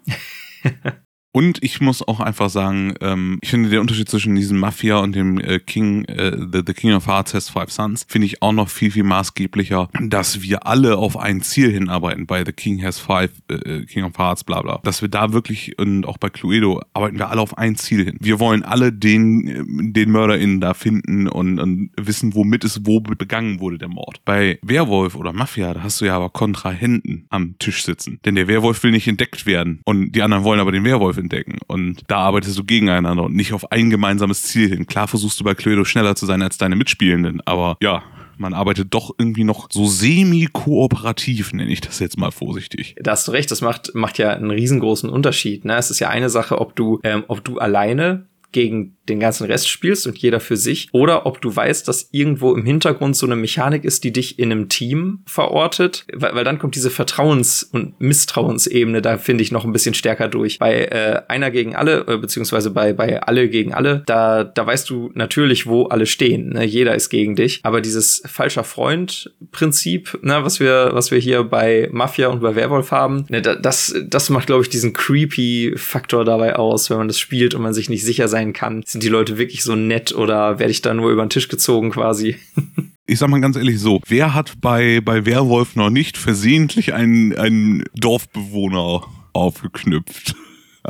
[1.32, 5.14] Und ich muss auch einfach sagen, ähm, ich finde der Unterschied zwischen diesem Mafia und
[5.14, 8.52] dem äh, King, äh, the, the King of Hearts has Five Sons, finde ich auch
[8.52, 12.98] noch viel, viel maßgeblicher, dass wir alle auf ein Ziel hinarbeiten bei The King has
[12.98, 14.80] Five, äh, äh, King of Hearts, bla bla.
[14.82, 18.16] Dass wir da wirklich, und auch bei Cluedo, arbeiten wir alle auf ein Ziel hin.
[18.20, 23.00] Wir wollen alle den, äh, den MörderInnen da finden und, und wissen, womit es wo
[23.00, 24.20] begangen wurde, der Mord.
[24.24, 28.18] Bei Werwolf oder Mafia, da hast du ja aber Kontrahenten am Tisch sitzen.
[28.24, 31.58] Denn der Werwolf will nicht entdeckt werden und die anderen wollen aber den Werwolf entdecken.
[31.66, 34.86] Und da arbeitest du gegeneinander und nicht auf ein gemeinsames Ziel hin.
[34.86, 38.02] Klar versuchst du bei Cluedo schneller zu sein als deine Mitspielenden, aber ja,
[38.40, 42.96] man arbeitet doch irgendwie noch so semi-kooperativ, nenne ich das jetzt mal vorsichtig.
[42.98, 45.66] Da hast du recht, das macht, macht ja einen riesengroßen Unterschied.
[45.66, 45.76] Ne?
[45.76, 49.68] Es ist ja eine Sache, ob du, ähm, ob du alleine gegen den ganzen Rest
[49.68, 53.36] spielst und jeder für sich, oder ob du weißt, dass irgendwo im Hintergrund so eine
[53.36, 58.00] Mechanik ist, die dich in einem Team verortet, weil, weil dann kommt diese Vertrauens- und
[58.00, 60.58] Misstrauensebene da finde ich noch ein bisschen stärker durch.
[60.58, 64.88] Bei äh, einer gegen alle, äh, beziehungsweise bei, bei alle gegen alle, da, da weißt
[64.90, 66.50] du natürlich, wo alle stehen.
[66.50, 66.64] Ne?
[66.64, 67.60] Jeder ist gegen dich.
[67.62, 72.90] Aber dieses falscher Freund-Prinzip, ne, was wir, was wir hier bei Mafia und bei Werwolf
[72.90, 77.18] haben, ne, das, das macht, glaube ich, diesen creepy Faktor dabei aus, wenn man das
[77.18, 78.82] spielt und man sich nicht sicher sein kann.
[79.00, 81.90] Sind die Leute wirklich so nett oder werde ich da nur über den Tisch gezogen
[81.90, 82.36] quasi?
[83.06, 87.34] ich sag mal ganz ehrlich so, wer hat bei, bei Werwolf noch nicht versehentlich einen,
[87.34, 90.34] einen Dorfbewohner aufgeknüpft?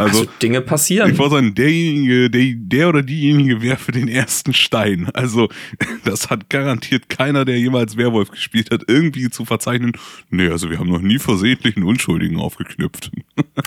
[0.01, 1.11] Also, also, Dinge passieren.
[1.11, 5.09] Ich wollte sagen, derjenige, der, der oder diejenige werfe den ersten Stein.
[5.15, 5.49] Also
[6.05, 9.93] das hat garantiert keiner, der jemals Werwolf gespielt hat, irgendwie zu verzeichnen.
[10.31, 13.11] Nee, also wir haben noch nie versehentlich einen Unschuldigen aufgeknüpft.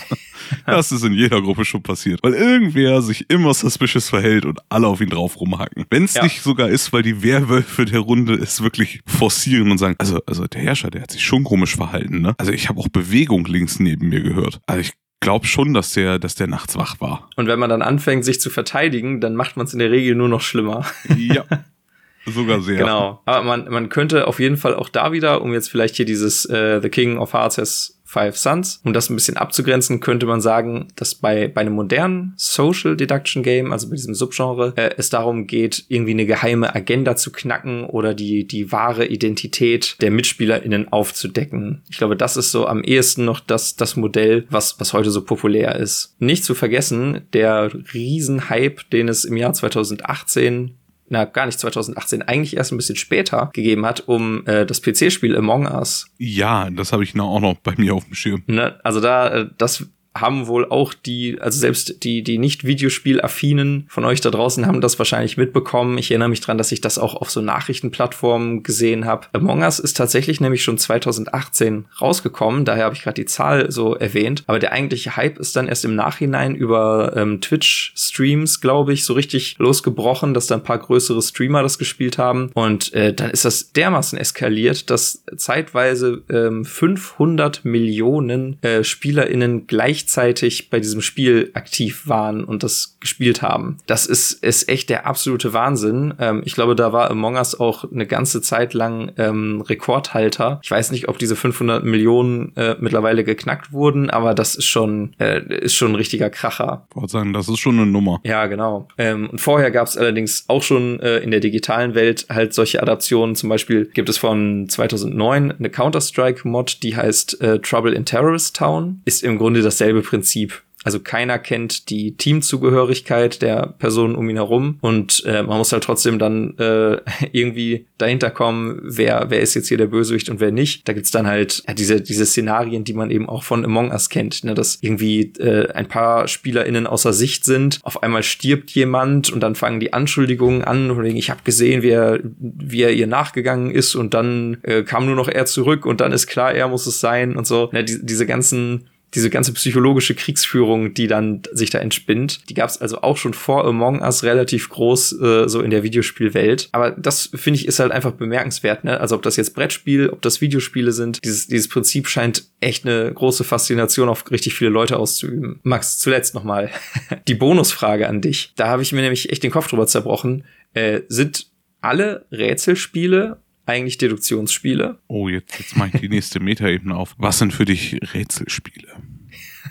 [0.65, 2.19] das ist in jeder Gruppe schon passiert.
[2.24, 5.86] Weil irgendwer sich immer suspicious verhält und alle auf ihn drauf rumhacken.
[5.89, 6.24] Wenn es ja.
[6.24, 10.48] nicht sogar ist, weil die Werwölfe der Runde es wirklich forcieren und sagen, also, also
[10.48, 12.36] der Herrscher, der hat sich schon komisch verhalten, ne?
[12.38, 14.60] Also ich habe auch Bewegung links neben mir gehört.
[14.67, 14.93] Also ich
[15.24, 17.30] glaube schon, dass der, dass der nachts wach war.
[17.36, 20.16] Und wenn man dann anfängt, sich zu verteidigen, dann macht man es in der Regel
[20.16, 20.86] nur noch schlimmer.
[21.18, 21.46] Ja.
[22.26, 22.78] Sogar sehr.
[22.78, 23.22] Genau.
[23.26, 26.46] Aber man, man könnte auf jeden Fall auch da wieder, um jetzt vielleicht hier dieses
[26.46, 28.80] äh, The King of Hearts Five Sons.
[28.84, 33.41] Um das ein bisschen abzugrenzen, könnte man sagen, dass bei, bei einem modernen Social Deduction
[33.41, 37.86] Game, also bei diesem Subgenre, äh, es darum geht, irgendwie eine geheime Agenda zu knacken
[37.86, 41.82] oder die, die wahre Identität der MitspielerInnen aufzudecken.
[41.89, 45.23] Ich glaube, das ist so am ehesten noch das, das Modell, was, was heute so
[45.23, 46.15] populär ist.
[46.19, 50.76] Nicht zu vergessen, der Riesenhype, den es im Jahr 2018
[51.13, 55.38] na gar nicht 2018, eigentlich erst ein bisschen später gegeben hat, um äh, das PC-Spiel
[55.38, 56.08] Among Us.
[56.17, 58.43] Ja, das habe ich noch auch noch bei mir auf dem Schirm.
[58.47, 58.80] Ne?
[58.84, 64.06] Also da, äh, das haben wohl auch die, also selbst die, die nicht Videospielaffinen von
[64.06, 65.97] euch da draußen haben das wahrscheinlich mitbekommen.
[65.97, 69.28] Ich erinnere mich dran, dass ich das auch auf so Nachrichtenplattformen gesehen habe.
[69.34, 73.95] Among Us ist tatsächlich nämlich schon 2018 rausgekommen, daher habe ich gerade die Zahl so
[73.95, 74.43] erwähnt.
[74.47, 79.13] Aber der eigentliche Hype ist dann erst im Nachhinein über ähm, Twitch-Streams, glaube ich, so
[79.13, 82.52] richtig losgebrochen, dass da ein paar größere Streamer das gespielt haben.
[82.54, 90.03] Und äh, dann ist das dermaßen eskaliert, dass zeitweise ähm, 500 Millionen äh, SpielerInnen gleich
[90.04, 93.78] gleichzeitig bei diesem Spiel aktiv waren und das gespielt haben.
[93.88, 96.13] Das ist, ist echt der absolute Wahnsinn.
[96.20, 100.60] Ähm, ich glaube, da war Among Us auch eine ganze Zeit lang ähm, Rekordhalter.
[100.63, 105.13] Ich weiß nicht, ob diese 500 Millionen äh, mittlerweile geknackt wurden, aber das ist schon,
[105.20, 106.86] äh, ist schon ein richtiger Kracher.
[106.89, 108.20] Ich wollte sagen, das ist schon eine Nummer.
[108.24, 108.88] Ja, genau.
[108.98, 112.82] Ähm, und vorher gab es allerdings auch schon äh, in der digitalen Welt halt solche
[112.82, 113.36] Adaptionen.
[113.36, 119.02] Zum Beispiel gibt es von 2009 eine Counter-Strike-Mod, die heißt äh, Trouble in Terrorist Town.
[119.06, 120.64] Ist im Grunde dasselbe Prinzip.
[120.84, 125.84] Also keiner kennt die Teamzugehörigkeit der Personen um ihn herum und äh, man muss halt
[125.84, 126.98] trotzdem dann äh,
[127.32, 130.88] irgendwie dahinter kommen, wer, wer ist jetzt hier der Bösewicht und wer nicht.
[130.88, 134.10] Da gibt's dann halt ja, diese, diese Szenarien, die man eben auch von Among Us
[134.10, 134.54] kennt, ne?
[134.54, 139.56] dass irgendwie äh, ein paar SpielerInnen außer Sicht sind, auf einmal stirbt jemand und dann
[139.56, 143.96] fangen die Anschuldigungen an, und ich habe gesehen, wie er, wie er ihr nachgegangen ist
[143.96, 147.00] und dann äh, kam nur noch er zurück und dann ist klar, er muss es
[147.00, 147.70] sein und so.
[147.72, 147.84] Ne?
[147.84, 152.80] Die, diese ganzen diese ganze psychologische Kriegsführung, die dann sich da entspinnt, die gab es
[152.80, 156.69] also auch schon vor Among Us relativ groß äh, so in der Videospielwelt.
[156.71, 158.84] Aber das finde ich ist halt einfach bemerkenswert.
[158.84, 158.99] Ne?
[158.99, 163.13] Also ob das jetzt Brettspiel, ob das Videospiele sind, dieses dieses Prinzip scheint echt eine
[163.13, 165.60] große Faszination auf richtig viele Leute auszuüben.
[165.63, 166.69] Max, zuletzt noch mal
[167.28, 168.54] die Bonusfrage an dich.
[168.56, 170.45] Da habe ich mir nämlich echt den Kopf drüber zerbrochen.
[170.73, 171.47] Äh, sind
[171.82, 174.99] alle Rätselspiele eigentlich Deduktionsspiele.
[175.08, 177.15] Oh, jetzt, jetzt mache ich die nächste Metaebene auf.
[177.17, 178.89] Was sind für dich Rätselspiele?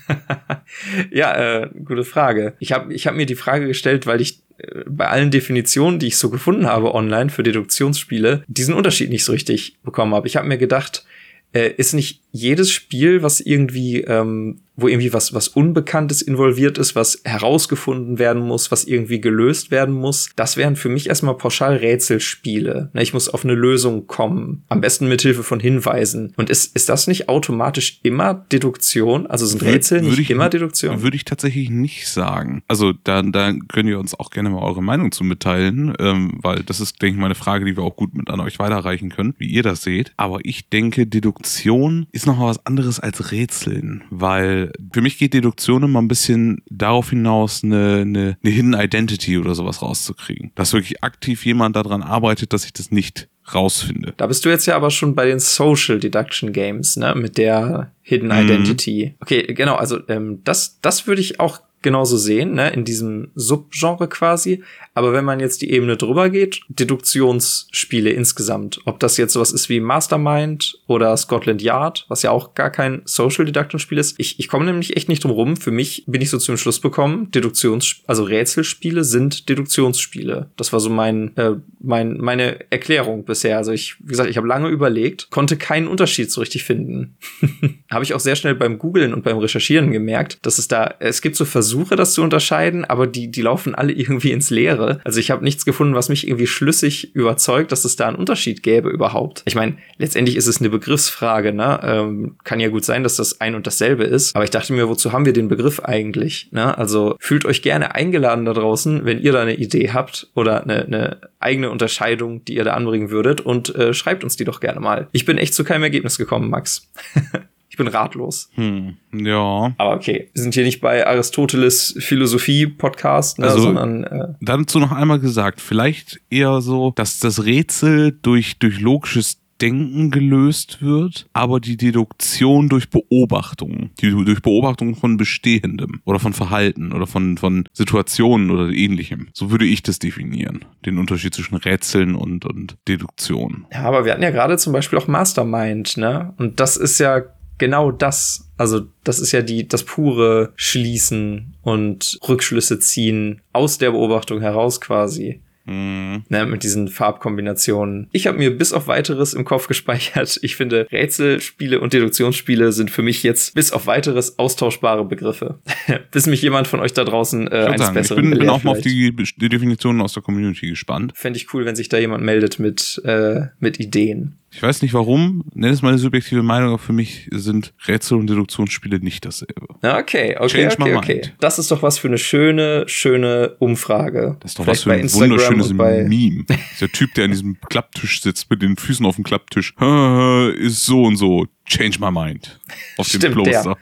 [1.10, 2.54] ja, äh, gute Frage.
[2.58, 6.08] Ich habe ich hab mir die Frage gestellt, weil ich äh, bei allen Definitionen, die
[6.08, 10.26] ich so gefunden habe online für Deduktionsspiele, diesen Unterschied nicht so richtig bekommen habe.
[10.26, 11.04] Ich habe mir gedacht,
[11.52, 16.94] äh, ist nicht jedes Spiel, was irgendwie ähm, wo irgendwie was, was Unbekanntes involviert ist,
[16.94, 20.30] was herausgefunden werden muss, was irgendwie gelöst werden muss.
[20.36, 22.90] Das wären für mich erstmal pauschal Rätselspiele.
[22.94, 24.64] Ich muss auf eine Lösung kommen.
[24.68, 26.32] Am besten mit Hilfe von Hinweisen.
[26.36, 29.26] Und ist, ist das nicht automatisch immer Deduktion?
[29.26, 31.02] Also sind Rätsel nicht ich, immer Deduktion?
[31.02, 32.62] Würde ich tatsächlich nicht sagen.
[32.68, 36.62] Also da, da könnt ihr uns auch gerne mal eure Meinung zu mitteilen, ähm, weil
[36.62, 39.10] das ist, denke ich, mal eine Frage, die wir auch gut mit an euch weiterreichen
[39.10, 40.12] können, wie ihr das seht.
[40.16, 45.34] Aber ich denke, Deduktion ist noch mal was anderes als Rätseln, weil für mich geht
[45.34, 50.52] Deduktion immer ein bisschen darauf hinaus, eine, eine, eine Hidden Identity oder sowas rauszukriegen.
[50.54, 54.14] Dass wirklich aktiv jemand daran arbeitet, dass ich das nicht rausfinde.
[54.16, 57.14] Da bist du jetzt ja aber schon bei den Social Deduction Games, ne?
[57.16, 58.48] Mit der Hidden mhm.
[58.48, 59.14] Identity.
[59.20, 64.08] Okay, genau, also ähm, das, das würde ich auch genauso sehen, ne, in diesem Subgenre
[64.08, 64.62] quasi.
[64.94, 69.68] Aber wenn man jetzt die Ebene drüber geht, Deduktionsspiele insgesamt, ob das jetzt sowas ist
[69.68, 74.18] wie Mastermind oder Scotland Yard, was ja auch gar kein Social Deduction Spiel ist.
[74.18, 75.56] Ich, ich komme nämlich echt nicht drum rum.
[75.56, 80.50] Für mich bin ich so zum Schluss bekommen, Deduktions, also Rätselspiele sind Deduktionsspiele.
[80.56, 83.56] Das war so mein, äh, mein, meine Erklärung bisher.
[83.56, 87.16] Also ich, wie gesagt, ich habe lange überlegt, konnte keinen Unterschied so richtig finden.
[87.90, 91.22] habe ich auch sehr schnell beim Googlen und beim Recherchieren gemerkt, dass es da, es
[91.22, 95.00] gibt so Versuche, versuche das zu unterscheiden, aber die, die laufen alle irgendwie ins Leere.
[95.04, 98.62] Also ich habe nichts gefunden, was mich irgendwie schlüssig überzeugt, dass es da einen Unterschied
[98.62, 99.42] gäbe überhaupt.
[99.46, 101.80] Ich meine, letztendlich ist es eine Begriffsfrage, ne?
[101.82, 104.36] Ähm, kann ja gut sein, dass das ein und dasselbe ist.
[104.36, 106.48] Aber ich dachte mir, wozu haben wir den Begriff eigentlich?
[106.50, 106.76] Ne?
[106.76, 110.84] Also fühlt euch gerne eingeladen da draußen, wenn ihr da eine Idee habt oder eine,
[110.84, 114.80] eine eigene Unterscheidung, die ihr da anbringen würdet und äh, schreibt uns die doch gerne
[114.80, 115.08] mal.
[115.12, 116.88] Ich bin echt zu keinem Ergebnis gekommen, Max.
[117.72, 118.50] Ich bin ratlos.
[118.52, 119.72] Hm, ja.
[119.78, 124.78] Aber okay, wir sind hier nicht bei Aristoteles Philosophie Podcast, ne, also, sondern äh, dazu
[124.78, 131.30] noch einmal gesagt, vielleicht eher so, dass das Rätsel durch durch logisches Denken gelöst wird,
[131.32, 137.38] aber die Deduktion durch Beobachtung, die durch Beobachtung von Bestehendem oder von Verhalten oder von,
[137.38, 139.28] von Situationen oder ähnlichem.
[139.32, 140.66] So würde ich das definieren.
[140.84, 143.64] Den Unterschied zwischen Rätseln und, und Deduktion.
[143.72, 146.34] Ja, aber wir hatten ja gerade zum Beispiel auch Mastermind, ne?
[146.36, 147.22] Und das ist ja
[147.58, 148.50] genau das.
[148.56, 154.80] Also das ist ja die das pure Schließen und Rückschlüsse ziehen aus der Beobachtung heraus
[154.80, 155.40] quasi.
[155.64, 156.24] Mhm.
[156.28, 158.08] Ne, mit diesen Farbkombinationen.
[158.12, 160.40] Ich habe mir bis auf weiteres im Kopf gespeichert.
[160.42, 165.60] Ich finde, Rätselspiele und Deduktionsspiele sind für mich jetzt bis auf weiteres austauschbare Begriffe.
[166.10, 168.64] bis mich jemand von euch da draußen äh, eines sagen, Besseren Ich bin, bin auch
[168.64, 171.12] mal auf die, die Definitionen aus der Community gespannt.
[171.14, 174.38] Fände ich cool, wenn sich da jemand meldet mit, äh, mit Ideen.
[174.54, 178.28] Ich weiß nicht warum, nenn es meine subjektive Meinung, aber für mich sind Rätsel- und
[178.28, 179.66] Deduktionsspiele nicht dasselbe.
[179.82, 181.22] Okay, okay, Change okay, okay.
[181.40, 184.36] Das ist doch was für eine schöne, schöne Umfrage.
[184.40, 186.44] Das ist doch Vielleicht was für ein wunderschönes Meme.
[186.80, 189.74] Der Typ, der an diesem Klapptisch sitzt mit den Füßen auf dem Klapptisch,
[190.58, 191.46] ist so und so.
[191.64, 192.60] Change my mind.
[192.98, 193.78] Auf dem Stimmt, Poster.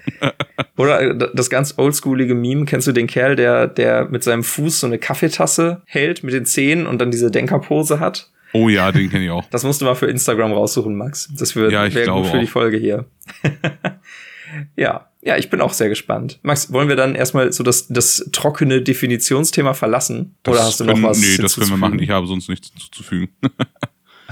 [0.77, 4.81] Oder äh, das ganz oldschoolige Meme, kennst du den Kerl, der, der mit seinem Fuß
[4.81, 8.31] so eine Kaffeetasse hält mit den Zähnen und dann diese Denkerpose hat?
[8.53, 9.45] Oh ja, den kenne ich auch.
[9.51, 11.29] Das musst du mal für Instagram raussuchen, Max.
[11.37, 12.41] Das wird ja, wäre gut für auch.
[12.41, 13.07] die Folge hier.
[14.77, 15.07] ja.
[15.23, 16.39] Ja, ich bin auch sehr gespannt.
[16.43, 20.35] Max, wollen wir dann erstmal so das, das trockene Definitionsthema verlassen?
[20.43, 21.21] Das Oder hast du können, noch was?
[21.21, 21.99] Nee, das können wir machen.
[21.99, 23.29] Ich habe sonst nichts hinzuzufügen.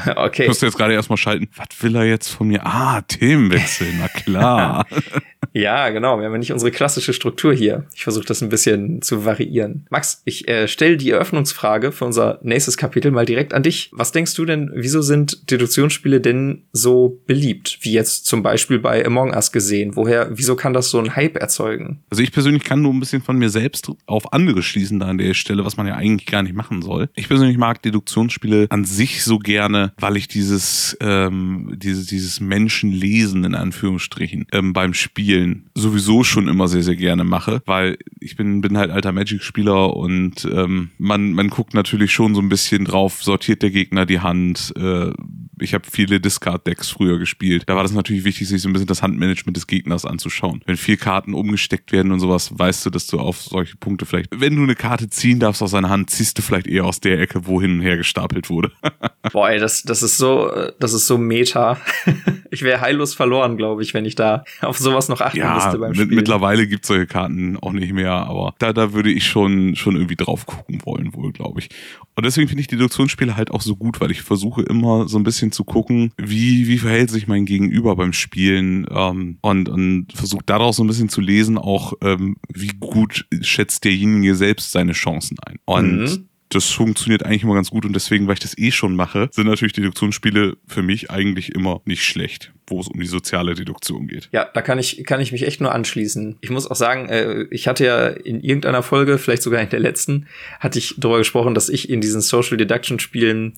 [0.16, 0.42] okay.
[0.42, 1.48] Ich musste jetzt gerade erstmal schalten.
[1.56, 2.64] Was will er jetzt von mir?
[2.64, 4.86] Ah, Themenwechsel, na klar.
[5.52, 6.18] ja, genau.
[6.18, 7.86] Wir haben ja nicht unsere klassische Struktur hier.
[7.94, 9.86] Ich versuche das ein bisschen zu variieren.
[9.90, 13.90] Max, ich äh, stelle die Eröffnungsfrage für unser nächstes Kapitel mal direkt an dich.
[13.92, 17.78] Was denkst du denn, wieso sind Deduktionsspiele denn so beliebt?
[17.82, 19.96] Wie jetzt zum Beispiel bei Among Us gesehen.
[19.96, 22.04] Woher, wieso kann das so ein Hype erzeugen?
[22.10, 25.18] Also ich persönlich kann nur ein bisschen von mir selbst auf andere schließen da an
[25.18, 27.08] der Stelle, was man ja eigentlich gar nicht machen soll.
[27.14, 33.44] Ich persönlich mag Deduktionsspiele an sich so gerne, weil ich dieses, ähm, dieses, dieses Menschenlesen
[33.44, 38.60] in Anführungsstrichen ähm, beim Spielen sowieso schon immer sehr, sehr gerne mache, weil ich bin,
[38.60, 43.22] bin halt alter Magic-Spieler und ähm, man, man guckt natürlich schon so ein bisschen drauf,
[43.22, 45.12] sortiert der Gegner die Hand, äh,
[45.60, 47.64] ich habe viele Discard-Decks früher gespielt.
[47.66, 50.60] Da war das natürlich wichtig, sich so ein bisschen das Handmanagement des Gegners anzuschauen.
[50.66, 54.28] Wenn vier Karten umgesteckt werden und sowas, weißt du, dass du auf solche Punkte vielleicht,
[54.34, 57.20] wenn du eine Karte ziehen darfst aus seiner Hand, ziehst du vielleicht eher aus der
[57.20, 58.72] Ecke, wo hin und her gestapelt wurde.
[59.32, 61.78] Boah, ey, das, das ist so, das ist so meta.
[62.50, 65.78] ich wäre heillos verloren, glaube ich, wenn ich da auf sowas noch achten ja, müsste
[65.78, 66.14] beim Spielen.
[66.14, 69.96] Mittlerweile gibt es solche Karten auch nicht mehr, aber da, da würde ich schon, schon
[69.96, 71.68] irgendwie drauf gucken wollen, wohl, glaube ich.
[72.14, 75.24] Und deswegen finde ich Deduktionsspiele halt auch so gut, weil ich versuche immer so ein
[75.24, 80.44] bisschen zu gucken, wie, wie verhält sich mein Gegenüber beim Spielen ähm, und, und versuche
[80.46, 85.36] daraus so ein bisschen zu lesen, auch ähm, wie gut schätzt derjenige selbst seine Chancen
[85.44, 85.58] ein.
[85.64, 88.96] Und mhm das funktioniert eigentlich immer ganz gut und deswegen, weil ich das eh schon
[88.96, 93.54] mache, sind natürlich Deduktionsspiele für mich eigentlich immer nicht schlecht, wo es um die soziale
[93.54, 94.28] Deduktion geht.
[94.32, 96.36] Ja, da kann ich, kann ich mich echt nur anschließen.
[96.40, 99.80] Ich muss auch sagen, äh, ich hatte ja in irgendeiner Folge, vielleicht sogar in der
[99.80, 100.26] letzten,
[100.60, 103.54] hatte ich darüber gesprochen, dass ich in diesen Social Deduction Spielen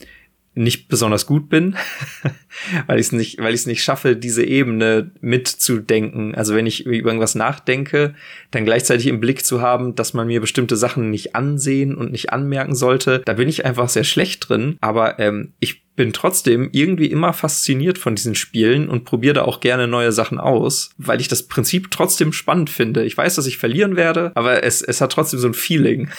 [0.55, 1.77] nicht besonders gut bin,
[2.87, 6.35] weil ich es nicht, weil ich es nicht schaffe, diese Ebene mitzudenken.
[6.35, 8.15] Also wenn ich über irgendwas nachdenke,
[8.51, 12.33] dann gleichzeitig im Blick zu haben, dass man mir bestimmte Sachen nicht ansehen und nicht
[12.33, 14.77] anmerken sollte, da bin ich einfach sehr schlecht drin.
[14.81, 19.61] Aber ähm, ich bin trotzdem irgendwie immer fasziniert von diesen Spielen und probiere da auch
[19.61, 23.05] gerne neue Sachen aus, weil ich das Prinzip trotzdem spannend finde.
[23.05, 26.09] Ich weiß, dass ich verlieren werde, aber es, es hat trotzdem so ein Feeling.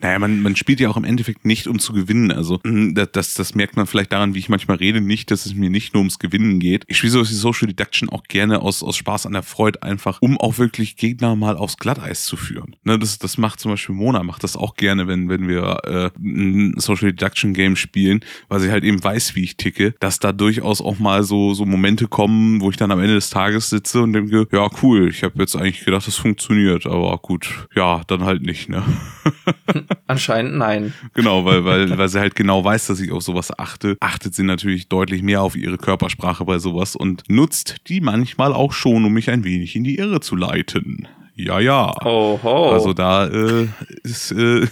[0.00, 2.32] Naja, man, man spielt ja auch im Endeffekt nicht, um zu gewinnen.
[2.32, 5.54] Also mm, das, das merkt man vielleicht daran, wie ich manchmal rede, nicht, dass es
[5.54, 6.82] mir nicht nur ums Gewinnen geht.
[6.88, 10.20] Ich spiele so die Social Deduction auch gerne aus, aus Spaß an der Freude einfach,
[10.20, 12.74] um auch wirklich Gegner mal aufs Glatteis zu führen.
[12.82, 16.10] Ne, das, das macht zum Beispiel Mona, macht das auch gerne, wenn, wenn wir äh,
[16.18, 20.32] ein Social Deduction Game spielen, weil sie halt eben weiß, wie ich ticke, dass da
[20.32, 24.02] durchaus auch mal so, so Momente kommen, wo ich dann am Ende des Tages sitze
[24.02, 28.24] und denke, ja, cool, ich habe jetzt eigentlich gedacht, das funktioniert, aber gut, ja, dann
[28.24, 28.82] halt nicht, ne?
[30.06, 30.92] Anscheinend nein.
[31.14, 34.42] Genau, weil, weil, weil sie halt genau weiß, dass ich auf sowas achte, achtet sie
[34.42, 39.12] natürlich deutlich mehr auf ihre Körpersprache bei sowas und nutzt die manchmal auch schon, um
[39.12, 41.08] mich ein wenig in die Irre zu leiten.
[41.34, 41.94] Ja, ja.
[42.04, 42.70] Oho.
[42.70, 43.68] Also da äh,
[44.02, 44.66] ist äh,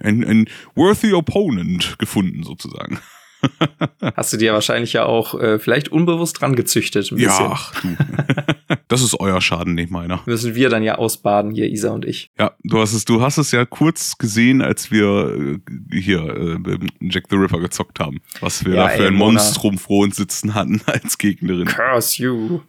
[0.00, 2.98] ein, ein worthy opponent gefunden, sozusagen.
[4.16, 7.10] Hast du dir wahrscheinlich ja auch äh, vielleicht unbewusst dran gezüchtet.
[7.12, 7.96] Ein ja, ach, du.
[8.88, 10.22] das ist euer Schaden, nicht meiner.
[10.26, 12.30] Müssen wir dann ja ausbaden, hier, Isa und ich.
[12.38, 16.78] Ja, du hast es, du hast es ja kurz gesehen, als wir äh, hier äh,
[17.00, 18.20] Jack the Ripper gezockt haben.
[18.40, 21.66] Was wir ja, da für ey, ein Monstrum vor uns sitzen hatten als Gegnerin.
[21.66, 22.60] Curse you.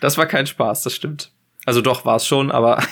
[0.00, 1.32] das war kein Spaß, das stimmt.
[1.66, 2.82] Also doch, war es schon, aber.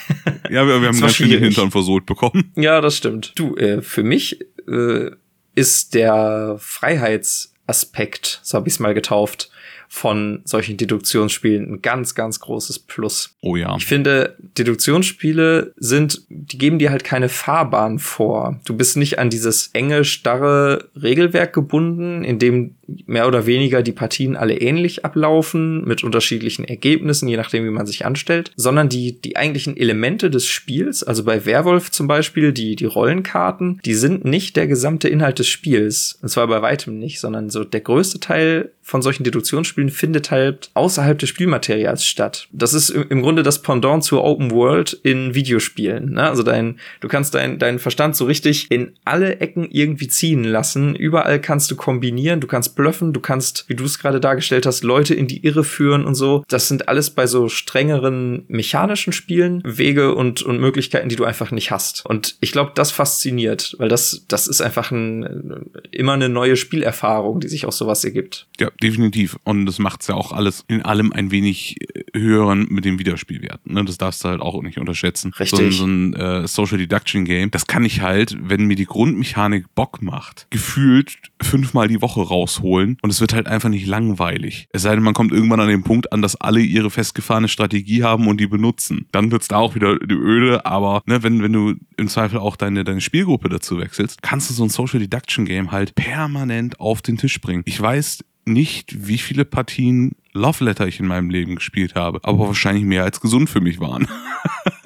[0.50, 2.52] ja, wir, wir haben ganz den Hintern versohlt bekommen.
[2.56, 3.32] Ja, das stimmt.
[3.36, 5.10] Du, äh, für mich äh,
[5.58, 9.50] ist der Freiheitsaspekt, so habe ich es mal getauft,
[9.88, 13.34] von solchen Deduktionsspielen ein ganz, ganz großes Plus.
[13.40, 13.74] Oh ja.
[13.76, 18.60] Ich finde, Deduktionsspiele sind, die geben dir halt keine Fahrbahn vor.
[18.66, 23.92] Du bist nicht an dieses enge, starre Regelwerk gebunden, in dem mehr oder weniger die
[23.92, 29.20] Partien alle ähnlich ablaufen, mit unterschiedlichen Ergebnissen, je nachdem, wie man sich anstellt, sondern die,
[29.20, 34.24] die eigentlichen Elemente des Spiels, also bei Werwolf zum Beispiel, die, die Rollenkarten, die sind
[34.24, 36.18] nicht der gesamte Inhalt des Spiels.
[36.22, 40.70] Und zwar bei weitem nicht, sondern so der größte Teil von solchen Deduktionsspielen findet halt
[40.72, 42.48] außerhalb des Spielmaterials statt.
[42.52, 46.14] Das ist im Grunde das Pendant zur Open World in Videospielen.
[46.14, 46.22] Ne?
[46.22, 50.94] Also dein, du kannst deinen deinen Verstand so richtig in alle Ecken irgendwie ziehen lassen.
[50.94, 54.84] Überall kannst du kombinieren, du kannst bluffen, du kannst, wie du es gerade dargestellt hast,
[54.84, 56.44] Leute in die Irre führen und so.
[56.48, 61.50] Das sind alles bei so strengeren mechanischen Spielen Wege und, und Möglichkeiten, die du einfach
[61.50, 62.06] nicht hast.
[62.06, 67.40] Und ich glaube, das fasziniert, weil das, das ist einfach ein, immer eine neue Spielerfahrung,
[67.40, 68.46] die sich aus sowas ergibt.
[68.60, 69.36] Ja, definitiv.
[69.42, 71.76] Und das macht es ja auch alles in allem ein wenig
[72.14, 73.66] höheren mit dem Wiederspielwert.
[73.66, 73.84] Ne?
[73.84, 75.34] Das darfst du halt auch nicht unterschätzen.
[75.38, 75.72] Richtig.
[75.74, 79.66] So, so ein äh, Social Deduction Game, das kann ich halt, wenn mir die Grundmechanik
[79.74, 82.67] Bock macht, gefühlt fünfmal die Woche rausholen
[83.02, 84.68] und es wird halt einfach nicht langweilig.
[84.72, 88.02] Es sei denn, man kommt irgendwann an den Punkt an, dass alle ihre festgefahrene Strategie
[88.02, 89.06] haben und die benutzen.
[89.12, 92.84] Dann wird's da auch wieder öde, aber ne, wenn, wenn du im Zweifel auch deine,
[92.84, 97.16] deine Spielgruppe dazu wechselst, kannst du so ein Social Deduction Game halt permanent auf den
[97.16, 97.62] Tisch bringen.
[97.66, 102.46] Ich weiß, nicht, wie viele Partien Love Letter ich in meinem Leben gespielt habe, aber
[102.46, 104.08] wahrscheinlich mehr als gesund für mich waren.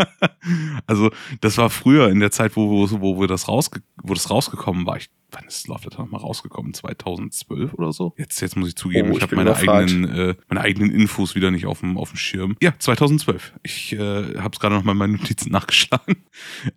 [0.86, 1.10] also
[1.40, 4.86] das war früher in der Zeit, wo, wo, wo, wo, das, rausge wo das rausgekommen
[4.86, 4.96] war.
[4.96, 6.74] Ich, wann ist Love Letter nochmal rausgekommen?
[6.74, 8.14] 2012 oder so?
[8.16, 11.34] Jetzt, jetzt muss ich zugeben, oh, ich, ich habe meine eigenen, äh, meine eigenen Infos
[11.34, 12.56] wieder nicht auf dem, auf dem Schirm.
[12.60, 13.52] Ja, 2012.
[13.62, 13.98] Ich äh,
[14.38, 16.16] habe es gerade nochmal in meinen Notizen nachgeschlagen.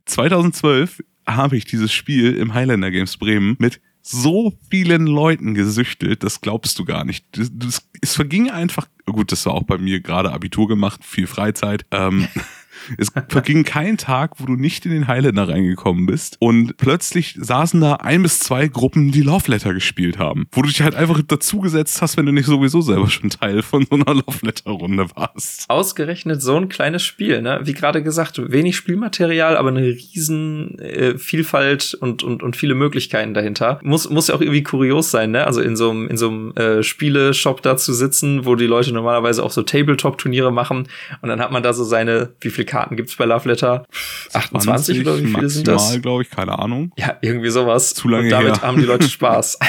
[0.06, 6.42] 2012 habe ich dieses Spiel im Highlander Games Bremen mit so vielen Leuten gesüchtelt, das
[6.42, 7.26] glaubst du gar nicht.
[7.32, 11.26] Das, das, es verging einfach, gut, das war auch bei mir gerade Abitur gemacht, viel
[11.26, 11.86] Freizeit.
[11.90, 12.28] Ähm,
[12.98, 17.82] Es verging kein Tag, wo du nicht in den Highlander reingekommen bist und plötzlich saßen
[17.82, 20.48] da ein bis zwei Gruppen, die Love Letter gespielt haben.
[20.52, 23.86] Wo du dich halt einfach dazugesetzt hast, wenn du nicht sowieso selber schon Teil von
[23.90, 25.66] so einer Love Letter Runde warst.
[25.70, 27.60] Ausgerechnet so ein kleines Spiel, ne?
[27.64, 33.34] Wie gerade gesagt, wenig Spielmaterial, aber eine riesen äh, Vielfalt und, und, und viele Möglichkeiten
[33.34, 33.80] dahinter.
[33.84, 35.46] Muss, muss ja auch irgendwie kurios sein, ne?
[35.46, 38.94] Also in so einem, in so einem äh, Spieleshop da zu sitzen, wo die Leute
[38.94, 40.88] normalerweise auch so Tabletop-Turniere machen
[41.22, 43.88] und dann hat man da so seine, wie viel Karten gibt's bei Love Letter?
[44.34, 46.02] 28 oder wie viele sind das?
[46.02, 46.92] glaube ich, keine Ahnung.
[46.98, 47.94] Ja, irgendwie sowas.
[47.94, 48.62] Zu lange und damit her.
[48.64, 49.60] haben die Leute Spaß.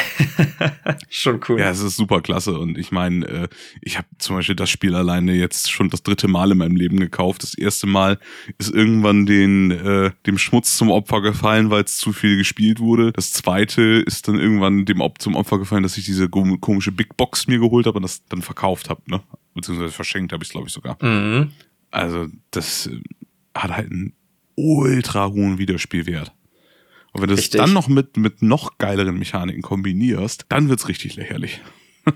[1.09, 1.61] Schon cool.
[1.61, 3.49] Ja, es ist super klasse und ich meine, äh,
[3.81, 6.99] ich habe zum Beispiel das Spiel alleine jetzt schon das dritte Mal in meinem Leben
[6.99, 7.45] gekauft.
[7.45, 8.19] Das erste Mal
[8.59, 13.13] ist irgendwann den äh, dem Schmutz zum Opfer gefallen, weil es zu viel gespielt wurde.
[13.13, 17.17] Das zweite ist dann irgendwann dem Op zum Opfer gefallen, dass ich diese komische Big
[17.17, 19.23] Box mir geholt habe und das dann verkauft habe, ne?
[19.55, 20.99] Beziehungsweise verschenkt habe ich es, glaube ich, sogar.
[21.01, 21.53] Mhm.
[21.97, 23.01] Also, das äh,
[23.55, 24.13] hat halt einen
[24.55, 26.31] ultra hohen Wiederspielwert.
[27.13, 31.17] Und wenn du es dann noch mit, mit noch geileren Mechaniken kombinierst, dann wird's richtig
[31.17, 31.63] lächerlich.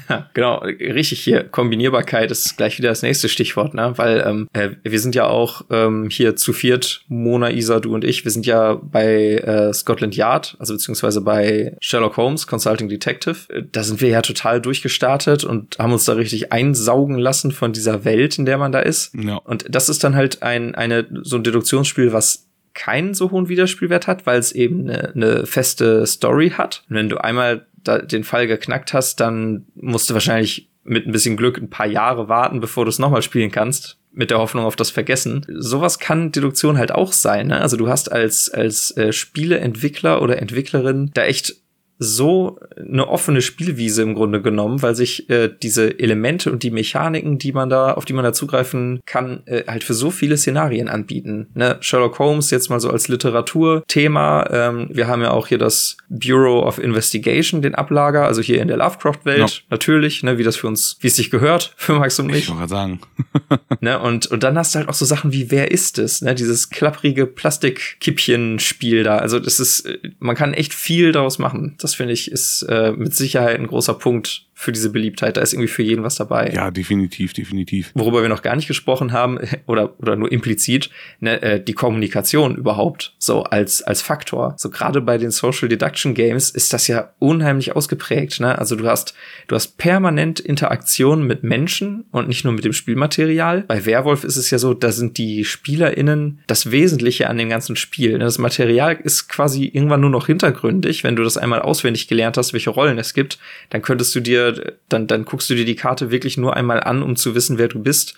[0.34, 1.44] genau, richtig hier.
[1.44, 3.92] Kombinierbarkeit ist gleich wieder das nächste Stichwort, ne?
[3.96, 8.04] Weil ähm, äh, wir sind ja auch ähm, hier zu viert, Mona, Isa, du und
[8.04, 13.66] ich, wir sind ja bei äh, Scotland Yard, also beziehungsweise bei Sherlock Holmes, Consulting Detective.
[13.72, 18.04] Da sind wir ja total durchgestartet und haben uns da richtig einsaugen lassen von dieser
[18.04, 19.14] Welt, in der man da ist.
[19.14, 19.36] Ja.
[19.36, 24.06] Und das ist dann halt ein, eine, so ein Deduktionsspiel, was keinen so hohen Wiederspielwert
[24.06, 26.84] hat, weil es eben eine, eine feste Story hat.
[26.88, 31.36] Und wenn du einmal den Fall geknackt hast, dann musst du wahrscheinlich mit ein bisschen
[31.36, 34.76] Glück ein paar Jahre warten, bevor du es nochmal spielen kannst, mit der Hoffnung auf
[34.76, 35.46] das Vergessen.
[35.48, 37.48] Sowas kann Deduktion halt auch sein.
[37.48, 37.60] Ne?
[37.60, 41.61] Also du hast als, als äh, Spieleentwickler oder Entwicklerin da echt
[42.02, 47.38] so eine offene Spielwiese im Grunde genommen, weil sich äh, diese Elemente und die Mechaniken,
[47.38, 50.88] die man da, auf die man da zugreifen kann, äh, halt für so viele Szenarien
[50.88, 51.48] anbieten.
[51.54, 51.76] Ne?
[51.80, 54.48] Sherlock Holmes jetzt mal so als Literaturthema.
[54.50, 58.68] Ähm, wir haben ja auch hier das Bureau of Investigation, den Ablager, also hier in
[58.68, 59.46] der Lovecraft-Welt, ja.
[59.70, 62.48] natürlich, ne, wie das für uns, wie es sich gehört, für Max und mich.
[62.48, 63.00] Ich wollte sagen.
[63.80, 66.22] ne, und, und dann hast du halt auch so Sachen wie Wer ist es?
[66.22, 66.34] Ne?
[66.34, 69.18] Dieses klapprige Plastikkippchen-Spiel da.
[69.18, 71.74] Also das ist, äh, man kann echt viel daraus machen.
[71.78, 75.36] Das finde ich, ist äh, mit Sicherheit ein großer Punkt für diese Beliebtheit.
[75.36, 76.52] Da ist irgendwie für jeden was dabei.
[76.54, 77.90] Ja, definitiv, definitiv.
[77.94, 80.88] Worüber wir noch gar nicht gesprochen haben, oder, oder nur implizit,
[81.18, 84.54] ne, äh, die Kommunikation überhaupt, so als, als Faktor.
[84.56, 88.38] So gerade bei den Social Deduction Games ist das ja unheimlich ausgeprägt.
[88.40, 88.56] Ne?
[88.56, 89.14] Also du hast,
[89.48, 93.62] du hast permanent Interaktion mit Menschen und nicht nur mit dem Spielmaterial.
[93.62, 97.74] Bei Werwolf ist es ja so, da sind die SpielerInnen das Wesentliche an dem ganzen
[97.74, 98.12] Spiel.
[98.12, 98.24] Ne?
[98.24, 101.02] Das Material ist quasi irgendwann nur noch hintergründig.
[101.02, 103.40] Wenn du das einmal auswendig gelernt hast, welche Rollen es gibt,
[103.70, 104.51] dann könntest du dir
[104.88, 107.68] dann, dann guckst du dir die Karte wirklich nur einmal an, um zu wissen, wer
[107.68, 108.14] du bist.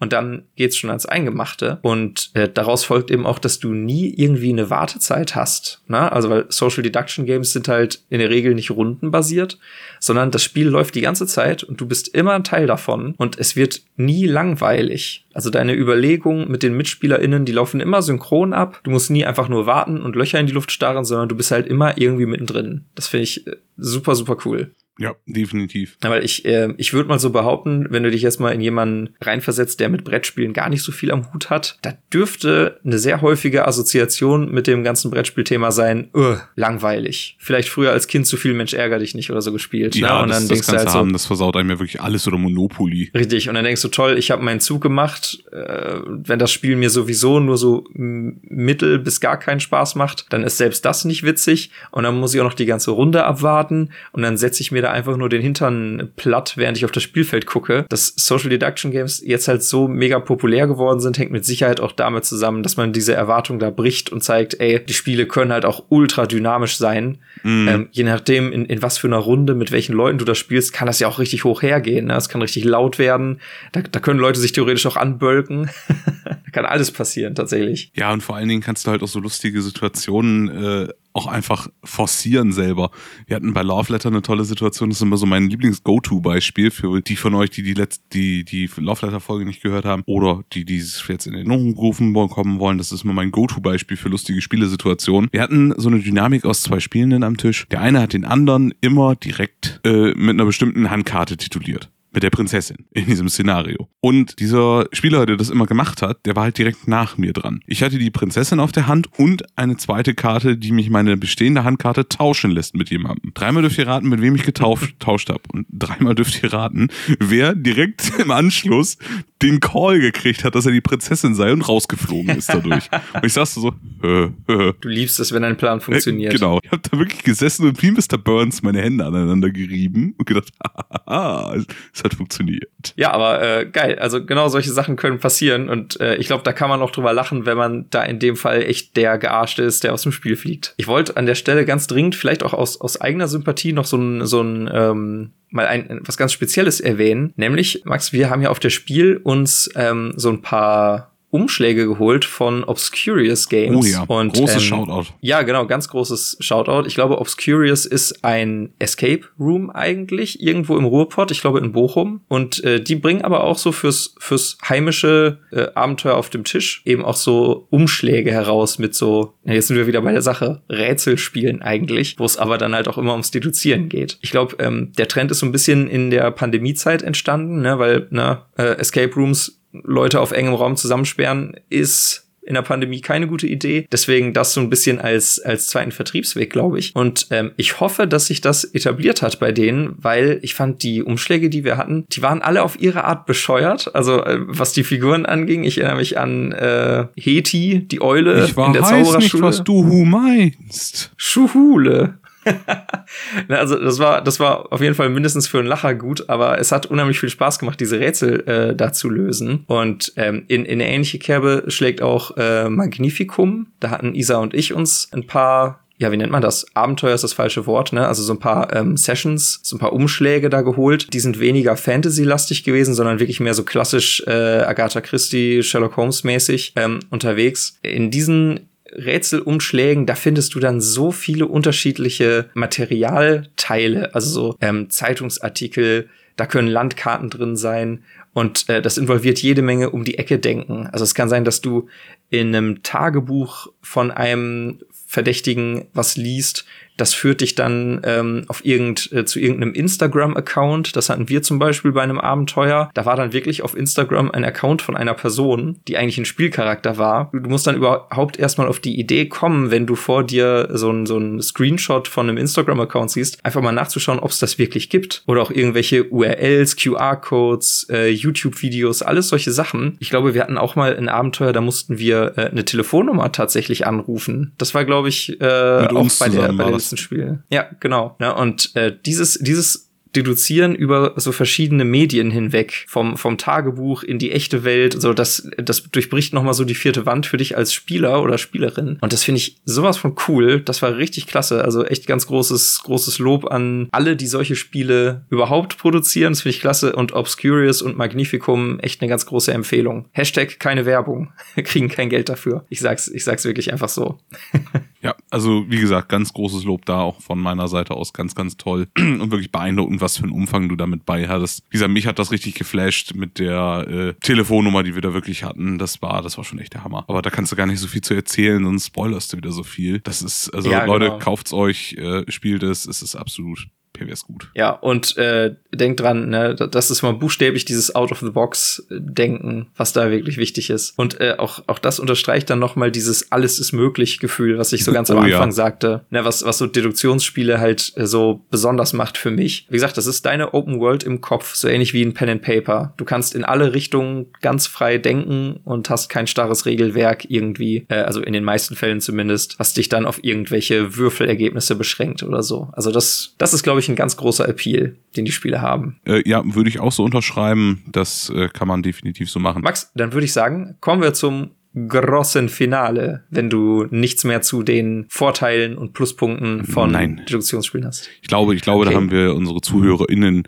[0.00, 1.78] Und dann geht's schon ans Eingemachte.
[1.82, 5.82] Und äh, daraus folgt eben auch, dass du nie irgendwie eine Wartezeit hast.
[5.88, 6.10] Ne?
[6.12, 9.58] Also weil Social Deduction Games sind halt in der Regel nicht rundenbasiert,
[9.98, 13.38] sondern das Spiel läuft die ganze Zeit und du bist immer ein Teil davon und
[13.38, 15.26] es wird nie langweilig.
[15.34, 18.80] Also deine Überlegungen mit den MitspielerInnen, die laufen immer synchron ab.
[18.84, 21.50] Du musst nie einfach nur warten und Löcher in die Luft starren, sondern du bist
[21.50, 22.84] halt immer irgendwie mittendrin.
[22.94, 24.72] Das finde ich äh, super, super cool.
[24.98, 25.96] Ja, definitiv.
[26.02, 29.14] Aber ich, äh, ich würde mal so behaupten, wenn du dich jetzt mal in jemanden
[29.20, 33.22] reinversetzt, der mit Brettspielen gar nicht so viel am Hut hat, da dürfte eine sehr
[33.22, 37.36] häufige Assoziation mit dem ganzen Brettspielthema sein, uh, langweilig.
[37.38, 39.94] Vielleicht früher als Kind zu viel Mensch ärger dich nicht oder so gespielt.
[39.94, 40.22] Ja, ne?
[40.22, 42.26] und das, dann das denkst du halt haben, so, das versaut einem ja wirklich alles
[42.26, 43.12] oder Monopoly.
[43.14, 45.44] Richtig, und dann denkst du, toll, ich habe meinen Zug gemacht.
[45.52, 50.42] Äh, wenn das Spiel mir sowieso nur so mittel bis gar keinen Spaß macht, dann
[50.42, 51.70] ist selbst das nicht witzig.
[51.92, 54.82] Und dann muss ich auch noch die ganze Runde abwarten und dann setze ich mir
[54.82, 57.84] da einfach nur den Hintern platt, während ich auf das Spielfeld gucke.
[57.88, 61.92] Dass Social Deduction Games jetzt halt so mega populär geworden sind, hängt mit Sicherheit auch
[61.92, 65.64] damit zusammen, dass man diese Erwartung da bricht und zeigt, ey, die Spiele können halt
[65.64, 67.18] auch ultra dynamisch sein.
[67.42, 67.68] Mhm.
[67.68, 70.72] Ähm, je nachdem, in, in was für einer Runde, mit welchen Leuten du das spielst,
[70.72, 72.06] kann das ja auch richtig hoch hergehen.
[72.06, 72.16] Ne?
[72.16, 73.40] Es kann richtig laut werden.
[73.72, 75.70] Da, da können Leute sich theoretisch auch anbölken.
[76.58, 77.92] kann alles passieren, tatsächlich.
[77.94, 81.68] Ja, und vor allen Dingen kannst du halt auch so lustige Situationen äh, auch einfach
[81.84, 82.90] forcieren selber.
[83.26, 87.00] Wir hatten bei Love Letter eine tolle Situation, das ist immer so mein Lieblings-Go-To-Beispiel für
[87.00, 90.64] die von euch, die die, letzte, die, die Love Letter-Folge nicht gehört haben oder die
[90.64, 92.78] dieses jetzt in Erinnerung gerufen kommen wollen.
[92.78, 95.28] Das ist immer mein Go-To-Beispiel für lustige Spielesituationen.
[95.30, 97.66] Wir hatten so eine Dynamik aus zwei Spielenden am Tisch.
[97.70, 101.88] Der eine hat den anderen immer direkt äh, mit einer bestimmten Handkarte tituliert
[102.18, 103.88] mit der Prinzessin in diesem Szenario.
[104.00, 107.60] Und dieser Spieler, der das immer gemacht hat, der war halt direkt nach mir dran.
[107.68, 111.62] Ich hatte die Prinzessin auf der Hand und eine zweite Karte, die mich meine bestehende
[111.62, 113.30] Handkarte tauschen lässt mit jemandem.
[113.34, 115.42] Dreimal dürft ihr raten, mit wem ich getauscht habe.
[115.52, 116.88] Und dreimal dürft ihr raten,
[117.20, 118.98] wer direkt im Anschluss
[119.40, 122.88] den Call gekriegt hat, dass er die Prinzessin sei und rausgeflogen ist dadurch.
[123.14, 124.74] und ich saß so, äh, äh.
[124.80, 126.34] Du liebst es, wenn ein Plan funktioniert.
[126.34, 126.58] Äh, genau.
[126.64, 128.18] Ich habe da wirklich gesessen und wie Mr.
[128.18, 130.50] Burns meine Hände aneinander gerieben und gedacht,
[131.06, 131.54] haha,
[131.94, 132.94] es hat funktioniert.
[132.96, 133.98] Ja, aber äh, geil.
[133.98, 137.12] Also genau solche Sachen können passieren und äh, ich glaube, da kann man auch drüber
[137.12, 140.36] lachen, wenn man da in dem Fall echt der Gearschte ist, der aus dem Spiel
[140.36, 140.74] fliegt.
[140.76, 143.96] Ich wollte an der Stelle ganz dringend, vielleicht auch aus, aus eigener Sympathie, noch so
[143.96, 147.32] ein, so ein ähm, mal ein, was ganz Spezielles erwähnen.
[147.36, 152.24] Nämlich, Max, wir haben ja auf der Spiel uns ähm, so ein paar Umschläge geholt
[152.24, 153.76] von Obscurious Games.
[153.76, 155.08] Oh ja, und, großes ähm, Shoutout.
[155.20, 156.86] Ja, genau, ganz großes Shoutout.
[156.86, 162.22] Ich glaube, Obscurious ist ein Escape Room eigentlich, irgendwo im Ruhrpott, ich glaube in Bochum.
[162.28, 166.82] Und äh, die bringen aber auch so fürs, fürs heimische äh, Abenteuer auf dem Tisch
[166.86, 170.62] eben auch so Umschläge heraus mit so, ja, jetzt sind wir wieder bei der Sache,
[170.70, 174.18] Rätselspielen eigentlich, wo es aber dann halt auch immer ums Deduzieren geht.
[174.22, 178.06] Ich glaube, ähm, der Trend ist so ein bisschen in der Pandemiezeit entstanden, ne, weil
[178.10, 183.46] ne, äh, Escape Rooms Leute auf engem Raum zusammensperren, ist in der Pandemie keine gute
[183.46, 183.86] Idee.
[183.92, 186.96] Deswegen das so ein bisschen als, als zweiten Vertriebsweg, glaube ich.
[186.96, 191.02] Und ähm, ich hoffe, dass sich das etabliert hat bei denen, weil ich fand, die
[191.02, 193.94] Umschläge, die wir hatten, die waren alle auf ihre Art bescheuert.
[193.94, 198.56] Also äh, was die Figuren anging, ich erinnere mich an äh, Heti, die Eule ich
[198.56, 199.18] in der Zaubererschule.
[199.18, 201.12] nicht, was du meinst.
[201.18, 202.14] Schuhule.
[203.48, 206.72] also das war, das war auf jeden Fall mindestens für einen Lacher gut, aber es
[206.72, 209.64] hat unheimlich viel Spaß gemacht, diese Rätsel äh, da zu lösen.
[209.66, 213.68] Und ähm, in, in eine ähnliche Kerbe schlägt auch äh, Magnificum.
[213.80, 216.64] Da hatten Isa und ich uns ein paar ja, wie nennt man das?
[216.74, 218.06] Abenteuer ist das falsche Wort, ne?
[218.06, 221.12] Also so ein paar ähm, Sessions, so ein paar Umschläge da geholt.
[221.12, 226.22] Die sind weniger Fantasy-lastig gewesen, sondern wirklich mehr so klassisch äh, Agatha Christie, Sherlock Holmes
[226.22, 227.78] mäßig ähm, unterwegs.
[227.82, 236.08] In diesen Rätselumschlägen, da findest du dann so viele unterschiedliche Materialteile, also so ähm, Zeitungsartikel,
[236.36, 240.86] da können Landkarten drin sein und äh, das involviert jede Menge um die Ecke denken.
[240.86, 241.88] Also es kann sein, dass du
[242.30, 246.64] in einem Tagebuch von einem Verdächtigen was liest,
[246.98, 250.96] das führt dich dann ähm, auf irgend, äh, zu irgendeinem Instagram-Account.
[250.96, 252.90] Das hatten wir zum Beispiel bei einem Abenteuer.
[252.92, 256.98] Da war dann wirklich auf Instagram ein Account von einer Person, die eigentlich ein Spielcharakter
[256.98, 257.30] war.
[257.32, 261.06] Du musst dann überhaupt erstmal auf die Idee kommen, wenn du vor dir so ein,
[261.06, 265.22] so ein Screenshot von einem Instagram-Account siehst, einfach mal nachzuschauen, ob es das wirklich gibt.
[265.26, 269.96] Oder auch irgendwelche URLs, QR-Codes, äh, YouTube-Videos, alles solche Sachen.
[270.00, 273.86] Ich glaube, wir hatten auch mal ein Abenteuer, da mussten wir äh, eine Telefonnummer tatsächlich
[273.86, 274.52] anrufen.
[274.58, 277.42] Das war, glaube ich, äh, auch bei der, bei der Spiel.
[277.50, 278.16] Ja, genau.
[278.20, 284.18] Ja, und äh, dieses, dieses deduzieren über so verschiedene Medien hinweg, vom, vom Tagebuch in
[284.18, 287.72] die echte Welt, so das, das durchbricht nochmal so die vierte Wand für dich als
[287.72, 288.98] Spieler oder Spielerin.
[289.00, 290.60] Und das finde ich sowas von cool.
[290.60, 291.64] Das war richtig klasse.
[291.64, 296.32] Also echt ganz großes, großes Lob an alle, die solche Spiele überhaupt produzieren.
[296.32, 296.94] Das finde ich klasse.
[296.94, 300.06] Und Obscurious und Magnificum echt eine ganz große Empfehlung.
[300.12, 301.32] Hashtag keine Werbung.
[301.56, 302.64] kriegen kein Geld dafür.
[302.68, 304.18] Ich sag's, ich sag's wirklich einfach so.
[305.02, 308.12] ja, also wie gesagt, ganz großes Lob da auch von meiner Seite aus.
[308.12, 311.62] Ganz, ganz toll und wirklich beeindruckend, was für einen Umfang du damit bei hattest.
[311.68, 315.44] Wie gesagt, mich hat das richtig geflasht mit der äh, Telefonnummer, die wir da wirklich
[315.44, 315.78] hatten.
[315.78, 317.04] Das war, das war schon echt der Hammer.
[317.08, 319.62] Aber da kannst du gar nicht so viel zu erzählen, sonst spoilerst du wieder so
[319.62, 320.00] viel.
[320.00, 321.18] Das ist, also ja, Leute, genau.
[321.18, 323.68] kauft's euch, äh, spielt es, es ist absolut
[324.10, 324.48] es gut.
[324.54, 330.36] Ja, und äh, denkt dran, ne, das ist mal buchstäblich dieses Out-of-the-Box-Denken, was da wirklich
[330.36, 330.96] wichtig ist.
[330.96, 334.84] Und äh, auch, auch das unterstreicht dann nochmal dieses Alles ist möglich Gefühl, was ich
[334.84, 335.52] so ganz oh, am Anfang ja.
[335.52, 339.66] sagte, ne, was, was so Deduktionsspiele halt äh, so besonders macht für mich.
[339.68, 342.42] Wie gesagt, das ist deine Open World im Kopf, so ähnlich wie ein Pen and
[342.42, 342.94] Paper.
[342.96, 347.96] Du kannst in alle Richtungen ganz frei denken und hast kein starres Regelwerk irgendwie, äh,
[347.96, 352.68] also in den meisten Fällen zumindest, was dich dann auf irgendwelche Würfelergebnisse beschränkt oder so.
[352.72, 356.00] Also das, das ist, glaube ich, ein ganz großer Appeal, den die Spiele haben.
[356.06, 357.82] Äh, ja, würde ich auch so unterschreiben.
[357.90, 359.62] Das äh, kann man definitiv so machen.
[359.62, 364.62] Max, dann würde ich sagen, kommen wir zum großen Finale, wenn du nichts mehr zu
[364.62, 367.22] den Vorteilen und Pluspunkten von Nein.
[367.28, 368.08] Deduktionsspielen hast.
[368.22, 368.90] Ich glaube, ich glaube, Okay.
[368.90, 370.44] da haben wir unsere ZuhörerInnen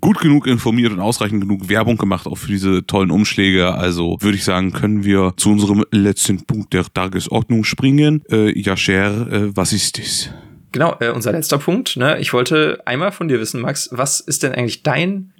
[0.00, 3.74] gut genug informiert und ausreichend genug Werbung gemacht, auch für diese tollen Umschläge.
[3.74, 8.22] Also würde ich sagen, können wir zu unserem letzten Punkt der Tagesordnung springen.
[8.30, 10.30] Äh, ja, Cher, äh, was ist das?
[10.76, 11.96] Genau, äh, unser letzter Punkt.
[11.96, 12.18] Ne?
[12.20, 15.32] Ich wollte einmal von dir wissen, Max, was ist denn eigentlich dein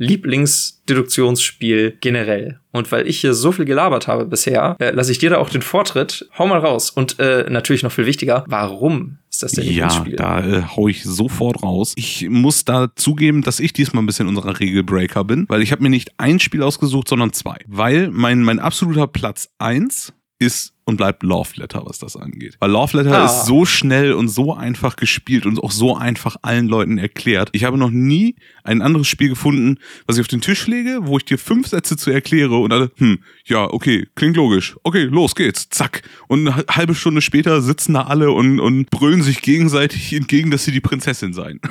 [0.87, 2.61] Lieblingsdeduktionsspiel generell?
[2.73, 5.51] Und weil ich hier so viel gelabert habe bisher, äh, lasse ich dir da auch
[5.51, 6.27] den Vortritt.
[6.39, 6.89] Hau mal raus.
[6.91, 10.17] Und äh, natürlich noch viel wichtiger, warum ist das dein Ja, Lieblingsspiel?
[10.17, 11.93] da äh, hau ich sofort raus.
[11.97, 15.83] Ich muss da zugeben, dass ich diesmal ein bisschen unserer Regelbreaker bin, weil ich habe
[15.83, 17.57] mir nicht ein Spiel ausgesucht, sondern zwei.
[17.67, 22.57] Weil mein, mein absoluter Platz eins ist und bleibt Love Letter, was das angeht.
[22.61, 23.25] Weil Love Letter Ah.
[23.25, 27.49] ist so schnell und so einfach gespielt und auch so einfach allen Leuten erklärt.
[27.53, 31.17] Ich habe noch nie ein anderes Spiel gefunden, was ich auf den Tisch lege, wo
[31.19, 34.77] ich dir fünf Sätze zu erkläre und alle, hm, ja, okay, klingt logisch.
[34.85, 36.03] Okay, los geht's, zack.
[36.29, 40.65] Und eine halbe Stunde später sitzen da alle und, und brüllen sich gegenseitig entgegen, dass
[40.65, 41.61] sie die Prinzessin seien.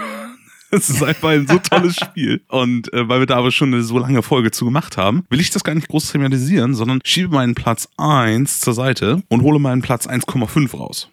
[0.75, 2.41] Es ist einfach ein so tolles Spiel.
[2.49, 5.39] Und äh, weil wir da aber schon eine so lange Folge zu gemacht haben, will
[5.39, 9.59] ich das gar nicht groß thematisieren, sondern schiebe meinen Platz 1 zur Seite und hole
[9.59, 11.09] meinen Platz 1,5 raus.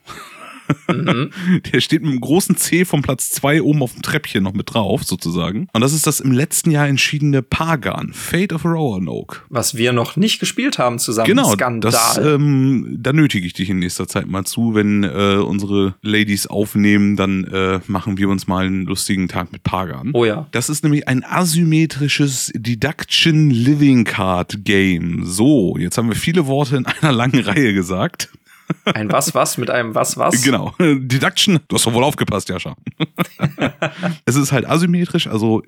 [1.73, 4.73] Der steht mit einem großen C vom Platz 2 oben auf dem Treppchen noch mit
[4.73, 5.69] drauf, sozusagen.
[5.73, 9.41] Und das ist das im letzten Jahr entschiedene Pagan, Fate of Roanoke.
[9.49, 11.29] Was wir noch nicht gespielt haben zusammen.
[11.29, 11.93] Genau, Skandal.
[11.93, 14.75] das, ähm, da nötige ich dich in nächster Zeit mal zu.
[14.75, 19.63] Wenn äh, unsere Ladies aufnehmen, dann äh, machen wir uns mal einen lustigen Tag mit
[19.63, 20.11] Pagan.
[20.13, 20.47] oh ja.
[20.53, 25.25] Das ist nämlich ein asymmetrisches Deduction Living Card Game.
[25.25, 28.31] So, jetzt haben wir viele Worte in einer langen Reihe gesagt.
[28.85, 30.43] Ein was was mit einem was was.
[30.43, 30.75] Genau.
[30.81, 32.77] Deduction, du hast doch wohl aufgepasst, Jascha.
[34.25, 35.63] es ist halt asymmetrisch, also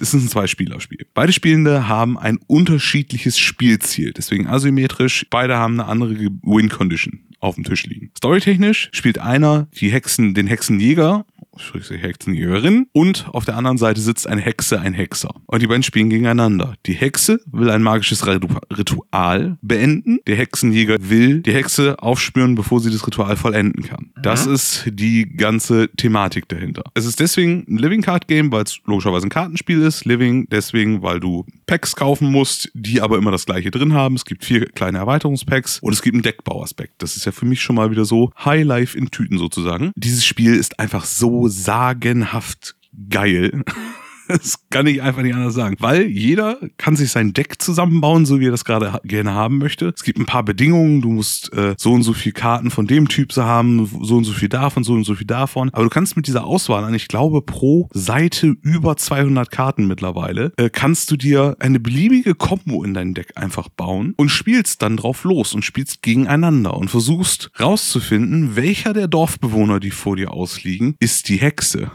[0.00, 1.06] es ist ein Zwei-Spieler-Spiel.
[1.14, 5.26] Beide Spielende haben ein unterschiedliches Spielziel, deswegen asymmetrisch.
[5.30, 8.10] Beide haben eine andere Win-Condition auf dem Tisch liegen.
[8.16, 11.26] Storytechnisch spielt einer die Hexen, den Hexenjäger,
[11.58, 15.34] Hexenjägerin, und auf der anderen Seite sitzt eine Hexe, ein Hexer.
[15.46, 16.74] Und die beiden spielen gegeneinander.
[16.86, 20.18] Die Hexe will ein magisches Ritu- Ritual beenden.
[20.26, 24.10] Der Hexenjäger will die Hexe aufspüren, bevor sie das Ritual vollenden kann.
[24.22, 26.84] Das ist die ganze Thematik dahinter.
[26.94, 30.04] Es ist deswegen ein Living Card Game, weil es logischerweise ein Kartenspiel ist.
[30.04, 34.14] Living deswegen, weil du Packs kaufen musst, die aber immer das gleiche drin haben.
[34.14, 36.94] Es gibt vier kleine Erweiterungspacks und es gibt einen Deckbauaspekt.
[36.98, 39.92] Das ist ja für mich schon mal wieder so High Life in Tüten sozusagen.
[39.96, 42.76] Dieses Spiel ist einfach so sagenhaft
[43.08, 43.62] geil.
[44.34, 45.76] Das kann ich einfach nicht anders sagen.
[45.78, 49.92] Weil jeder kann sich sein Deck zusammenbauen, so wie er das gerade gerne haben möchte.
[49.94, 51.02] Es gibt ein paar Bedingungen.
[51.02, 54.32] Du musst äh, so und so viel Karten von dem Typ haben, so und so
[54.32, 55.70] viel davon, so und so viel davon.
[55.72, 60.52] Aber du kannst mit dieser Auswahl an, ich glaube, pro Seite über 200 Karten mittlerweile,
[60.56, 64.96] äh, kannst du dir eine beliebige Kombo in dein Deck einfach bauen und spielst dann
[64.96, 70.96] drauf los und spielst gegeneinander und versuchst rauszufinden, welcher der Dorfbewohner, die vor dir ausliegen,
[70.98, 71.90] ist die Hexe.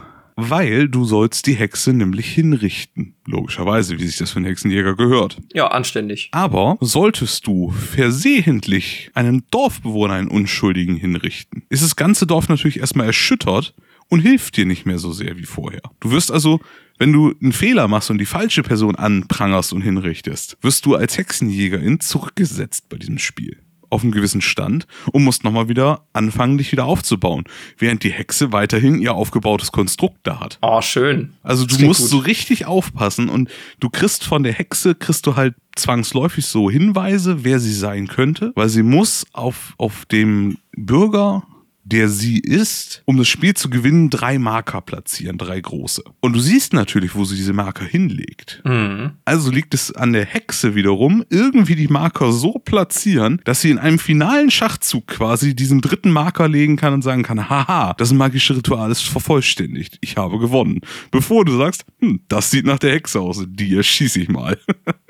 [0.48, 3.14] Weil du sollst die Hexe nämlich hinrichten.
[3.26, 5.38] Logischerweise, wie sich das für einen Hexenjäger gehört.
[5.52, 6.30] Ja, anständig.
[6.32, 13.06] Aber solltest du versehentlich einen Dorfbewohner, einen Unschuldigen hinrichten, ist das ganze Dorf natürlich erstmal
[13.06, 13.74] erschüttert
[14.08, 15.82] und hilft dir nicht mehr so sehr wie vorher.
[16.00, 16.60] Du wirst also,
[16.98, 21.18] wenn du einen Fehler machst und die falsche Person anprangerst und hinrichtest, wirst du als
[21.18, 23.58] Hexenjägerin zurückgesetzt bei diesem Spiel
[23.90, 27.44] auf einen gewissen Stand und musst nochmal wieder anfangen, dich wieder aufzubauen,
[27.78, 30.58] während die Hexe weiterhin ihr aufgebautes Konstrukt da hat.
[30.62, 31.34] Oh, schön.
[31.42, 32.10] Also du musst gut.
[32.10, 37.44] so richtig aufpassen und du kriegst von der Hexe, kriegst du halt zwangsläufig so Hinweise,
[37.44, 41.42] wer sie sein könnte, weil sie muss auf, auf dem Bürger,
[41.90, 46.02] der sie ist, um das Spiel zu gewinnen, drei Marker platzieren, drei große.
[46.20, 48.62] Und du siehst natürlich, wo sie diese Marker hinlegt.
[48.64, 49.12] Mhm.
[49.24, 53.78] Also liegt es an der Hexe wiederum, irgendwie die Marker so platzieren, dass sie in
[53.78, 58.56] einem finalen Schachzug quasi diesen dritten Marker legen kann und sagen kann, haha, das magische
[58.56, 59.98] Ritual ist vervollständigt.
[60.00, 60.80] Ich habe gewonnen.
[61.10, 64.58] Bevor du sagst, hm, das sieht nach der Hexe aus, die erschieße ich mal.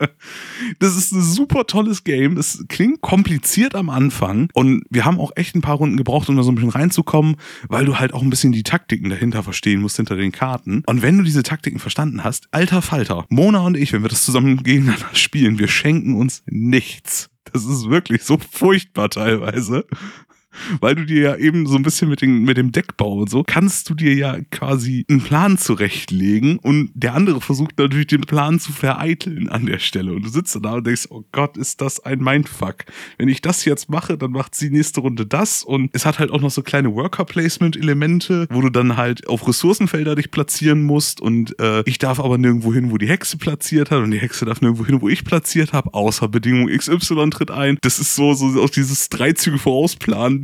[0.79, 2.37] das ist ein super tolles Game.
[2.37, 6.37] Das klingt kompliziert am Anfang und wir haben auch echt ein paar Runden gebraucht, um
[6.37, 7.37] da so ein bisschen reinzukommen,
[7.69, 10.83] weil du halt auch ein bisschen die Taktiken dahinter verstehen musst, hinter den Karten.
[10.87, 14.25] Und wenn du diese Taktiken verstanden hast, alter Falter, Mona und ich, wenn wir das
[14.25, 17.31] zusammen gegeneinander spielen, wir schenken uns nichts.
[17.53, 19.85] Das ist wirklich so furchtbar teilweise.
[20.81, 23.43] Weil du dir ja eben so ein bisschen mit, den, mit dem Deckbau und so,
[23.47, 28.61] kannst du dir ja quasi einen Plan zurechtlegen und der andere versucht natürlich den Plan
[28.61, 30.13] zu vereiteln an der Stelle.
[30.13, 32.85] Und du sitzt da und denkst, oh Gott, ist das ein Mindfuck.
[33.19, 36.31] Wenn ich das jetzt mache, dann macht sie nächste Runde das und es hat halt
[36.31, 41.59] auch noch so kleine Worker-Placement-Elemente, wo du dann halt auf Ressourcenfelder dich platzieren musst und
[41.61, 44.61] äh, ich darf aber nirgendwo hin, wo die Hexe platziert hat und die Hexe darf
[44.61, 47.79] nirgendwo hin, wo ich platziert habe, außer Bedingung XY tritt ein.
[47.83, 49.59] Das ist so, so aus dieses drei Züge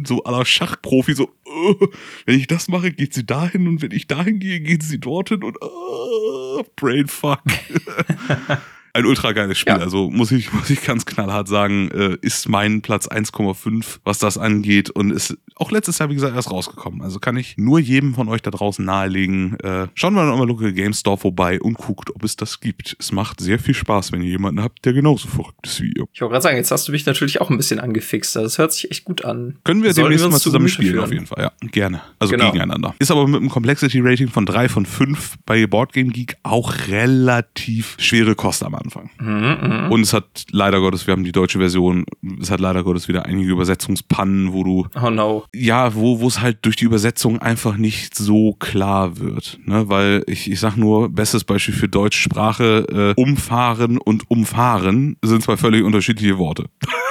[0.05, 1.89] so aller Schachprofi, so, uh,
[2.25, 5.43] wenn ich das mache, geht sie dahin und wenn ich dahin gehe, geht sie dorthin
[5.43, 7.43] und uh, Brainfuck.
[8.97, 9.75] ein ultra geiles Spiel.
[9.75, 9.81] Ja.
[9.81, 14.39] Also muss ich, muss ich ganz knallhart sagen, äh, ist mein Platz 1,5, was das
[14.39, 17.03] angeht und ist auch letztes Jahr, wie gesagt, erst rausgekommen.
[17.03, 19.59] Also kann ich nur jedem von euch da draußen nahelegen.
[19.61, 22.97] Äh, schaut mal in eurem Local Game Store vorbei und guckt, ob es das gibt.
[22.99, 26.05] Es macht sehr viel Spaß, wenn ihr jemanden habt, der genauso verrückt ist wie ihr.
[26.13, 28.37] Ich wollte gerade sagen, jetzt hast du mich natürlich auch ein bisschen angefixt.
[28.37, 29.57] Das hört sich echt gut an.
[29.65, 31.05] Können wir Sollen demnächst wir mal zusammen spielen, führen?
[31.05, 31.43] auf jeden Fall.
[31.43, 32.03] Ja, gerne.
[32.19, 32.47] Also genau.
[32.47, 32.95] gegeneinander.
[32.99, 37.97] Ist aber mit einem Complexity Rating von 3 von 5 bei Boardgame Geek auch relativ
[37.99, 38.86] schwere Kost am Anfang.
[39.19, 39.89] Mhm, mh.
[39.89, 42.05] Und es hat leider Gottes, wir haben die deutsche Version,
[42.41, 44.87] es hat leider Gottes wieder einige Übersetzungspannen, wo du.
[45.01, 45.45] Oh no.
[45.55, 49.59] Ja, wo es halt durch die Übersetzung einfach nicht so klar wird.
[49.65, 49.89] Ne?
[49.89, 55.43] Weil ich, ich sag nur, bestes Beispiel für deutsche Sprache, äh, umfahren und umfahren sind
[55.43, 56.67] zwei völlig unterschiedliche Worte.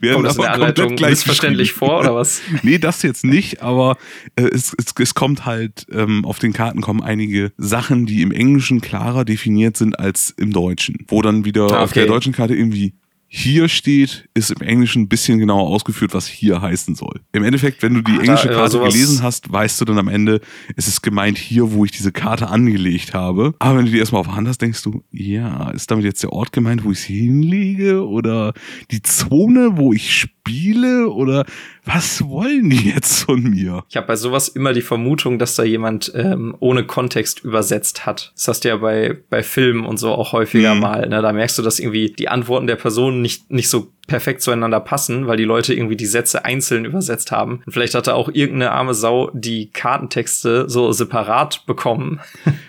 [0.00, 2.40] Wir kommt das in der Anleitung missverständlich vor oder was?
[2.62, 3.96] nee, das jetzt nicht, aber
[4.36, 8.32] äh, es, es, es kommt halt, ähm, auf den Karten kommen einige Sachen, die im
[8.32, 11.04] Englischen klarer definiert sind als im Deutschen.
[11.08, 11.76] Wo dann wieder ah, okay.
[11.76, 12.94] auf der deutschen Karte irgendwie
[13.32, 17.20] hier steht, ist im Englischen ein bisschen genauer ausgeführt, was hier heißen soll.
[17.30, 20.08] Im Endeffekt, wenn du die Ach, englische da, Karte gelesen hast, weißt du dann am
[20.08, 20.40] Ende,
[20.74, 23.54] es ist gemeint hier, wo ich diese Karte angelegt habe.
[23.60, 26.32] Aber wenn du die erstmal auf Hand hast, denkst du, ja, ist damit jetzt der
[26.32, 28.04] Ort gemeint, wo ich sie hinlege?
[28.04, 28.52] Oder
[28.90, 31.08] die Zone, wo ich spiele?
[31.08, 31.46] Oder
[31.84, 33.84] was wollen die jetzt von mir?
[33.88, 38.32] Ich habe bei sowas immer die Vermutung, dass da jemand ähm, ohne Kontext übersetzt hat.
[38.34, 40.80] Das hast du ja bei, bei Filmen und so auch häufiger mhm.
[40.80, 41.08] mal.
[41.08, 41.22] Ne?
[41.22, 45.28] Da merkst du, dass irgendwie die Antworten der Person nicht, nicht so perfekt zueinander passen,
[45.28, 47.62] weil die Leute irgendwie die Sätze einzeln übersetzt haben.
[47.64, 52.18] Und vielleicht hatte auch irgendeine arme Sau die Kartentexte so separat bekommen.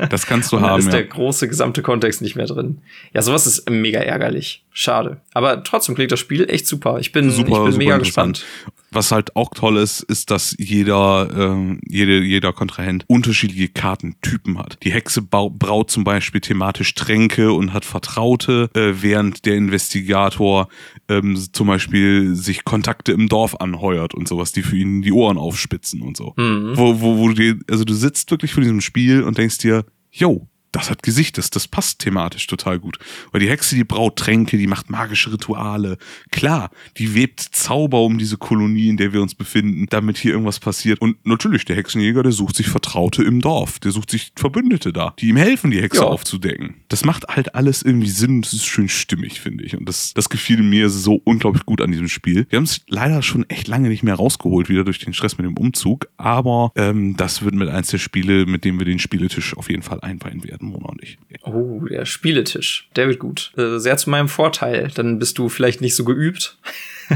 [0.09, 0.79] Das kannst du haben.
[0.79, 0.91] ist ja.
[0.91, 2.77] der große gesamte Kontext nicht mehr drin.
[3.11, 4.63] Ja, sowas ist mega ärgerlich.
[4.73, 5.17] Schade.
[5.33, 6.99] Aber trotzdem klingt das Spiel echt super.
[6.99, 8.45] Ich bin, super, ich bin mega gespannt.
[8.93, 14.77] Was halt auch toll ist, ist, dass jeder, äh, jede, jeder Kontrahent unterschiedliche Kartentypen hat.
[14.83, 20.67] Die Hexe braut zum Beispiel thematisch Tränke und hat Vertraute, äh, während der Investigator
[21.07, 25.37] ähm, zum Beispiel sich Kontakte im Dorf anheuert und sowas, die für ihn die Ohren
[25.37, 26.33] aufspitzen und so.
[26.37, 26.73] Mhm.
[26.75, 29.85] Wo, wo, wo du dir, also du sitzt wirklich vor diesem Spiel und denkst dir,
[30.11, 32.97] yo, das hat Gesicht, das, das passt thematisch total gut.
[33.31, 35.97] Weil die Hexe, die braut Tränke, die macht magische Rituale.
[36.31, 40.59] Klar, die webt Zauber um diese Kolonie, in der wir uns befinden, damit hier irgendwas
[40.59, 41.01] passiert.
[41.01, 43.79] Und natürlich, der Hexenjäger, der sucht sich Vertraute im Dorf.
[43.79, 46.07] Der sucht sich Verbündete da, die ihm helfen, die Hexe ja.
[46.07, 46.75] aufzudecken.
[46.87, 48.41] Das macht halt alles irgendwie Sinn.
[48.41, 49.77] Das ist schön stimmig, finde ich.
[49.77, 52.45] Und das, das gefiel mir so unglaublich gut an diesem Spiel.
[52.49, 55.45] Wir haben es leider schon echt lange nicht mehr rausgeholt, wieder durch den Stress mit
[55.45, 56.07] dem Umzug.
[56.17, 59.83] Aber ähm, das wird mit eins der Spiele, mit dem wir den Spieletisch auf jeden
[59.83, 60.60] Fall einweihen werden.
[60.65, 61.17] Mona und ich.
[61.43, 62.89] Oh, der Spieletisch.
[62.95, 63.51] Der wird gut.
[63.57, 64.89] Äh, sehr zu meinem Vorteil.
[64.93, 66.57] Dann bist du vielleicht nicht so geübt,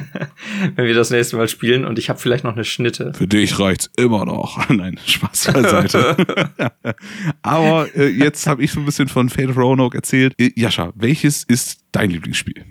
[0.76, 3.14] wenn wir das nächste Mal spielen und ich habe vielleicht noch eine Schnitte.
[3.14, 4.70] Für dich reicht's immer noch.
[4.70, 6.18] Nein, Spaß beiseite.
[7.42, 10.34] Aber äh, jetzt habe ich so ein bisschen von Fate Roanoke erzählt.
[10.38, 12.66] Äh, Jascha, welches ist dein Lieblingsspiel?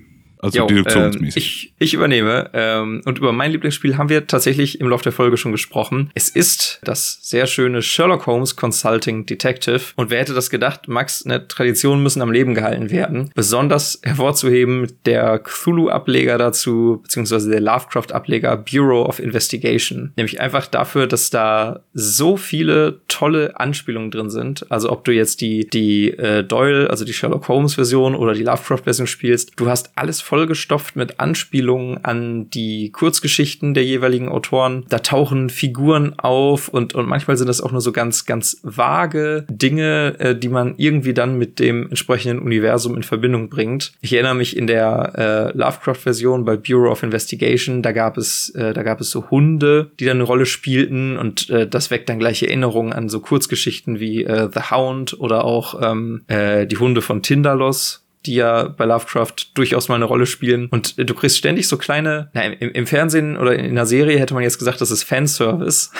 [0.44, 1.24] Also jo, deduktionsmäßig.
[1.24, 2.50] Ähm, ich, ich übernehme.
[2.52, 6.10] Ähm, und über mein Lieblingsspiel haben wir tatsächlich im Laufe der Folge schon gesprochen.
[6.14, 9.80] Es ist das sehr schöne Sherlock Holmes Consulting Detective.
[9.96, 13.30] Und wer hätte das gedacht, Max, eine Tradition müssen am Leben gehalten werden.
[13.34, 20.12] Besonders hervorzuheben der Cthulhu-Ableger dazu, beziehungsweise der Lovecraft-Ableger Bureau of Investigation.
[20.16, 24.70] Nämlich einfach dafür, dass da so viele tolle Anspielungen drin sind.
[24.70, 29.06] Also ob du jetzt die, die äh, Doyle, also die Sherlock Holmes-Version oder die Lovecraft-Version
[29.06, 34.84] spielst, du hast alles voll vollgestopft mit Anspielungen an die Kurzgeschichten der jeweiligen Autoren.
[34.88, 39.46] Da tauchen Figuren auf und, und manchmal sind das auch nur so ganz, ganz vage
[39.48, 43.92] Dinge, äh, die man irgendwie dann mit dem entsprechenden Universum in Verbindung bringt.
[44.00, 48.72] Ich erinnere mich in der äh, Lovecraft-Version bei Bureau of Investigation, da gab es, äh,
[48.72, 52.18] da gab es so Hunde, die dann eine Rolle spielten und äh, das weckt dann
[52.18, 57.02] gleich Erinnerungen an so Kurzgeschichten wie äh, The Hound oder auch ähm, äh, die Hunde
[57.02, 60.68] von Tindalos die ja bei Lovecraft durchaus mal eine Rolle spielen.
[60.70, 64.34] Und du kriegst ständig so kleine, na, im, im Fernsehen oder in einer Serie hätte
[64.34, 65.90] man jetzt gesagt, das ist Fanservice.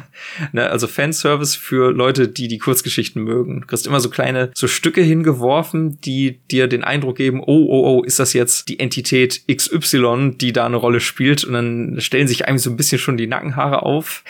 [0.52, 3.62] ne, also Fanservice für Leute, die die Kurzgeschichten mögen.
[3.62, 7.98] Du kriegst immer so kleine, so Stücke hingeworfen, die dir den Eindruck geben, oh, oh,
[7.98, 11.44] oh, ist das jetzt die Entität XY, die da eine Rolle spielt?
[11.44, 14.24] Und dann stellen sich einem so ein bisschen schon die Nackenhaare auf.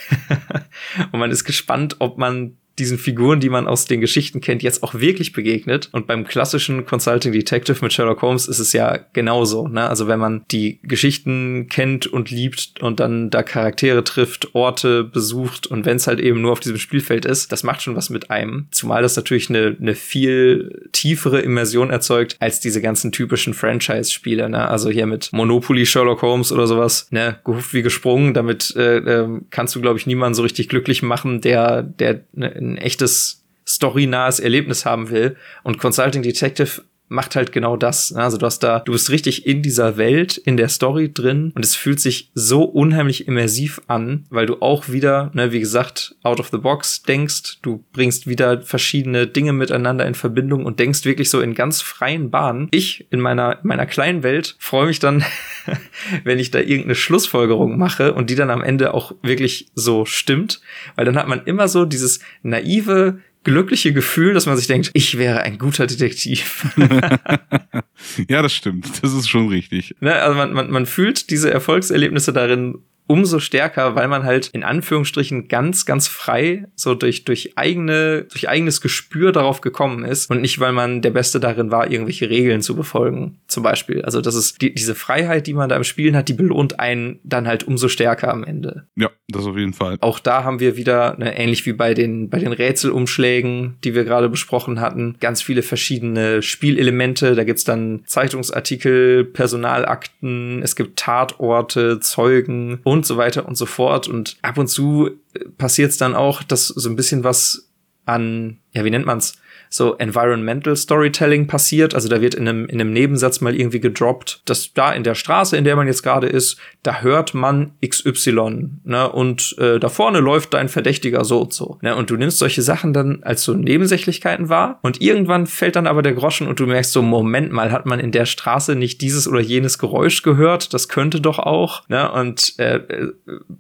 [1.13, 4.83] und man ist gespannt, ob man diesen Figuren, die man aus den Geschichten kennt, jetzt
[4.83, 5.89] auch wirklich begegnet.
[5.93, 9.69] Und beim klassischen Consulting Detective mit Sherlock Holmes ist es ja genauso.
[9.69, 9.89] Ne?
[9.89, 15.67] Also wenn man die Geschichten kennt und liebt und dann da Charaktere trifft, Orte besucht
[15.67, 18.31] und wenn es halt eben nur auf diesem Spielfeld ist, das macht schon was mit
[18.31, 18.67] einem.
[18.71, 24.49] Zumal das natürlich eine, eine viel tiefere Immersion erzeugt als diese ganzen typischen Franchise-Spiele.
[24.49, 24.69] Ne?
[24.69, 28.35] Also hier mit Monopoly, Sherlock Holmes oder sowas, ne, gehuft wie gesprungen.
[28.35, 32.70] Damit äh, äh, kannst du, glaube ich, niemanden so richtig glücklich machen, der, der ne,
[32.73, 35.37] ein echtes storynahes Erlebnis haben will.
[35.63, 38.13] Und Consulting Detective macht halt genau das.
[38.13, 41.65] Also du hast da, du bist richtig in dieser Welt, in der Story drin und
[41.65, 46.39] es fühlt sich so unheimlich immersiv an, weil du auch wieder, ne, wie gesagt, out
[46.39, 51.31] of the box denkst, du bringst wieder verschiedene Dinge miteinander in Verbindung und denkst wirklich
[51.31, 52.69] so in ganz freien Bahnen.
[52.71, 55.25] Ich in meiner, in meiner kleinen Welt freue mich dann,
[56.25, 60.61] wenn ich da irgendeine Schlussfolgerung mache und die dann am Ende auch wirklich so stimmt,
[60.95, 65.17] weil dann hat man immer so dieses naive, glückliche Gefühl, dass man sich denkt, ich
[65.17, 66.67] wäre ein guter Detektiv.
[68.29, 69.03] ja, das stimmt.
[69.03, 69.95] Das ist schon richtig.
[70.01, 72.79] Ne, also man, man, man fühlt diese Erfolgserlebnisse darin
[73.11, 78.49] umso stärker, weil man halt in Anführungsstrichen ganz, ganz frei so durch, durch eigene, durch
[78.49, 82.63] eigenes Gespür darauf gekommen ist und nicht, weil man der Beste darin war, irgendwelche Regeln
[82.63, 84.03] zu befolgen, zum Beispiel.
[84.03, 87.19] Also das ist die, diese Freiheit, die man da im Spielen hat, die belohnt einen
[87.25, 88.87] dann halt umso stärker am Ende.
[88.95, 89.97] Ja, das auf jeden Fall.
[90.01, 94.05] Auch da haben wir wieder, ne, ähnlich wie bei den, bei den Rätselumschlägen, die wir
[94.05, 97.35] gerade besprochen hatten, ganz viele verschiedene Spielelemente.
[97.35, 103.65] Da gibt's dann Zeitungsartikel, Personalakten, es gibt Tatorte, Zeugen und und so weiter und so
[103.65, 104.09] fort.
[104.09, 107.71] Und ab und zu äh, passiert es dann auch, dass so ein bisschen was
[108.05, 109.40] an, ja, wie nennt man's?
[109.71, 111.95] So Environmental Storytelling passiert.
[111.95, 115.15] Also da wird in einem, in einem Nebensatz mal irgendwie gedroppt, dass da in der
[115.15, 119.11] Straße, in der man jetzt gerade ist, da hört man XY, ne?
[119.13, 121.79] Und äh, da vorne läuft dein Verdächtiger so und so.
[121.83, 121.95] Ne?
[121.95, 126.03] Und du nimmst solche Sachen dann als so Nebensächlichkeiten wahr und irgendwann fällt dann aber
[126.03, 129.29] der Groschen und du merkst so, Moment mal, hat man in der Straße nicht dieses
[129.29, 130.75] oder jenes Geräusch gehört?
[130.75, 131.89] Das könnte doch auch.
[131.89, 132.11] Ne?
[132.11, 133.13] Und äh, äh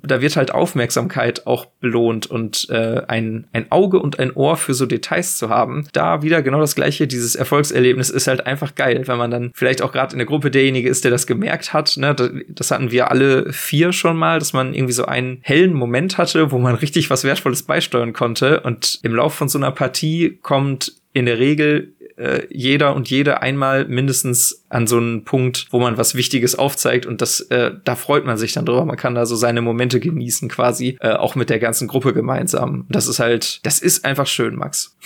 [0.03, 4.75] da wird halt Aufmerksamkeit auch belohnt und äh, ein, ein Auge und ein Ohr für
[4.75, 5.87] so Details zu haben.
[6.01, 7.07] Da wieder genau das gleiche.
[7.07, 10.51] Dieses Erfolgserlebnis ist halt einfach geil, wenn man dann vielleicht auch gerade in der Gruppe
[10.51, 11.99] derjenige ist, der das gemerkt hat.
[11.99, 12.17] Ne?
[12.49, 16.53] Das hatten wir alle vier schon mal, dass man irgendwie so einen hellen Moment hatte,
[16.53, 18.61] wo man richtig was Wertvolles beisteuern konnte.
[18.61, 23.43] Und im Lauf von so einer Partie kommt in der Regel äh, jeder und jede
[23.43, 27.97] einmal mindestens an so einen Punkt, wo man was Wichtiges aufzeigt und das, äh, da
[27.97, 28.85] freut man sich dann drüber.
[28.85, 32.87] Man kann da so seine Momente genießen, quasi, äh, auch mit der ganzen Gruppe gemeinsam.
[32.91, 34.97] Das ist halt, das ist einfach schön, Max.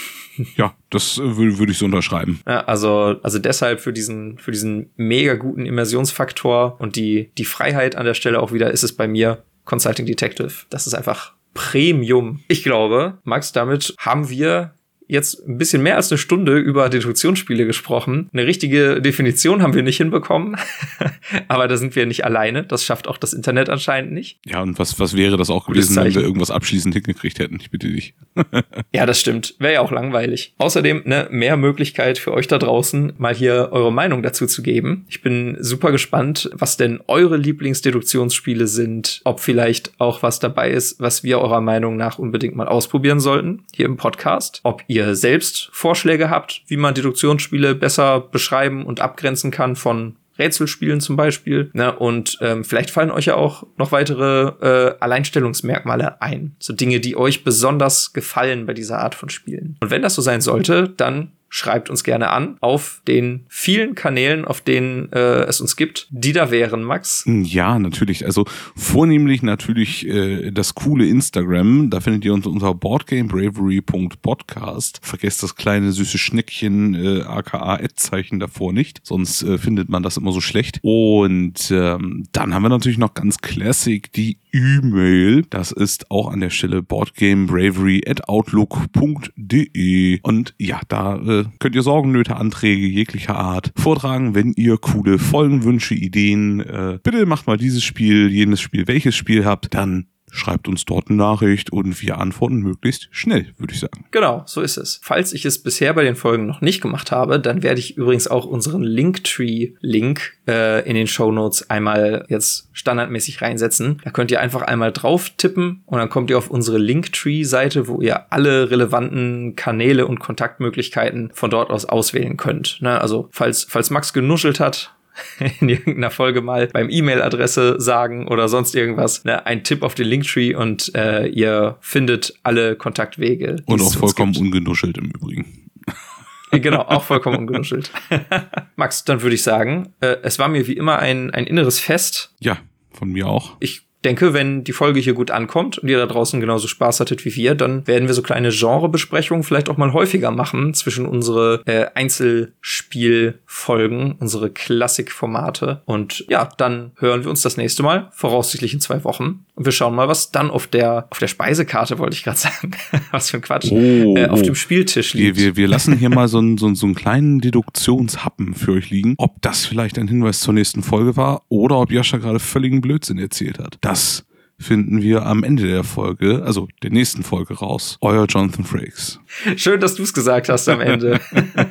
[0.56, 2.40] Ja, das äh, würde würd ich so unterschreiben.
[2.46, 7.94] Ja, also, also deshalb für diesen, für diesen mega guten Immersionsfaktor und die, die Freiheit
[7.94, 10.52] an der Stelle auch wieder ist es bei mir Consulting Detective.
[10.70, 12.40] Das ist einfach Premium.
[12.48, 14.74] Ich glaube, Max, damit haben wir
[15.14, 18.28] jetzt ein bisschen mehr als eine Stunde über Deduktionsspiele gesprochen.
[18.32, 20.56] Eine richtige Definition haben wir nicht hinbekommen,
[21.48, 22.64] aber da sind wir nicht alleine.
[22.64, 24.38] Das schafft auch das Internet anscheinend nicht.
[24.44, 27.58] Ja, und was, was wäre das auch gewesen, wenn wir irgendwas abschließend hingekriegt hätten?
[27.60, 28.14] Ich bitte dich.
[28.92, 29.54] ja, das stimmt.
[29.58, 30.54] Wäre ja auch langweilig.
[30.58, 35.06] Außerdem ne, mehr Möglichkeit für euch da draußen, mal hier eure Meinung dazu zu geben.
[35.08, 41.00] Ich bin super gespannt, was denn eure Lieblingsdeduktionsspiele sind, ob vielleicht auch was dabei ist,
[41.00, 44.60] was wir eurer Meinung nach unbedingt mal ausprobieren sollten hier im Podcast.
[44.64, 50.16] Ob ihr ihr selbst Vorschläge habt, wie man Deduktionsspiele besser beschreiben und abgrenzen kann von
[50.38, 51.70] Rätselspielen zum Beispiel.
[51.74, 51.94] Ne?
[51.94, 56.56] Und ähm, vielleicht fallen euch ja auch noch weitere äh, Alleinstellungsmerkmale ein.
[56.58, 59.76] So Dinge, die euch besonders gefallen bei dieser Art von Spielen.
[59.80, 64.44] Und wenn das so sein sollte, dann schreibt uns gerne an auf den vielen Kanälen,
[64.44, 67.22] auf denen äh, es uns gibt, die da wären, Max.
[67.26, 68.26] Ja, natürlich.
[68.26, 68.44] Also
[68.74, 71.90] vornehmlich natürlich äh, das coole Instagram.
[71.90, 74.98] Da findet ihr uns unter boardgamebravery.podcast.
[75.00, 80.16] Vergesst das kleine süße Schneckchen äh, aka Ad-Zeichen davor nicht, sonst äh, findet man das
[80.16, 80.80] immer so schlecht.
[80.82, 85.42] Und ähm, dann haben wir natürlich noch ganz classic die E-Mail.
[85.50, 90.20] Das ist auch an der Stelle boardgamebravery at outlook.de.
[90.22, 95.18] Und ja, da äh, könnt ihr Sorgen, Nöte, Anträge jeglicher Art vortragen, wenn ihr coole
[95.18, 100.68] Folgenwünsche, Ideen, äh, bitte macht mal dieses Spiel, jenes Spiel, welches Spiel habt, dann schreibt
[100.68, 104.04] uns dort eine Nachricht und wir antworten möglichst schnell, würde ich sagen.
[104.10, 105.00] Genau, so ist es.
[105.02, 108.26] Falls ich es bisher bei den Folgen noch nicht gemacht habe, dann werde ich übrigens
[108.26, 114.00] auch unseren Linktree-Link äh, in den Show Notes einmal jetzt standardmäßig reinsetzen.
[114.04, 118.00] Da könnt ihr einfach einmal drauf tippen und dann kommt ihr auf unsere Linktree-Seite, wo
[118.00, 122.82] ihr alle relevanten Kanäle und Kontaktmöglichkeiten von dort aus auswählen könnt.
[122.82, 123.00] Ne?
[123.00, 124.94] Also falls, falls Max genuschelt hat,
[125.60, 129.24] in irgendeiner Folge mal beim E-Mail-Adresse sagen oder sonst irgendwas.
[129.24, 133.56] Ne, ein Tipp auf den Linktree und äh, ihr findet alle Kontaktwege.
[133.66, 135.70] Und auch vollkommen ungenuschelt im Übrigen.
[136.50, 137.90] genau, auch vollkommen ungenuschelt.
[138.76, 142.34] Max, dann würde ich sagen, äh, es war mir wie immer ein, ein inneres Fest.
[142.40, 142.58] Ja,
[142.90, 143.56] von mir auch.
[143.60, 147.24] Ich denke, wenn die Folge hier gut ankommt und ihr da draußen genauso Spaß hattet
[147.24, 151.62] wie wir, dann werden wir so kleine Genrebesprechungen vielleicht auch mal häufiger machen zwischen unsere
[151.66, 155.82] äh, Einzelspielfolgen, unsere Klassikformate.
[155.86, 159.46] Und ja, dann hören wir uns das nächste Mal, voraussichtlich in zwei Wochen.
[159.54, 162.72] Und wir schauen mal, was dann auf der, auf der Speisekarte, wollte ich gerade sagen,
[163.10, 165.38] was für ein Quatsch, oh, äh, auf dem Spieltisch liegt.
[165.38, 168.90] Wir, wir, wir lassen hier mal so einen, so, so einen kleinen Deduktionshappen für euch
[168.90, 172.80] liegen, ob das vielleicht ein Hinweis zur nächsten Folge war oder ob Jascha gerade völligen
[172.80, 173.78] Blödsinn erzählt hat.
[173.80, 174.26] Das das
[174.58, 177.96] finden wir am Ende der Folge, also der nächsten Folge raus.
[178.00, 179.20] Euer Jonathan Frakes.
[179.56, 181.20] Schön, dass du es gesagt hast am Ende.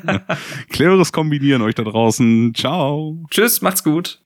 [0.70, 2.54] Cleveres Kombinieren euch da draußen.
[2.56, 3.26] Ciao.
[3.30, 4.22] Tschüss, macht's gut.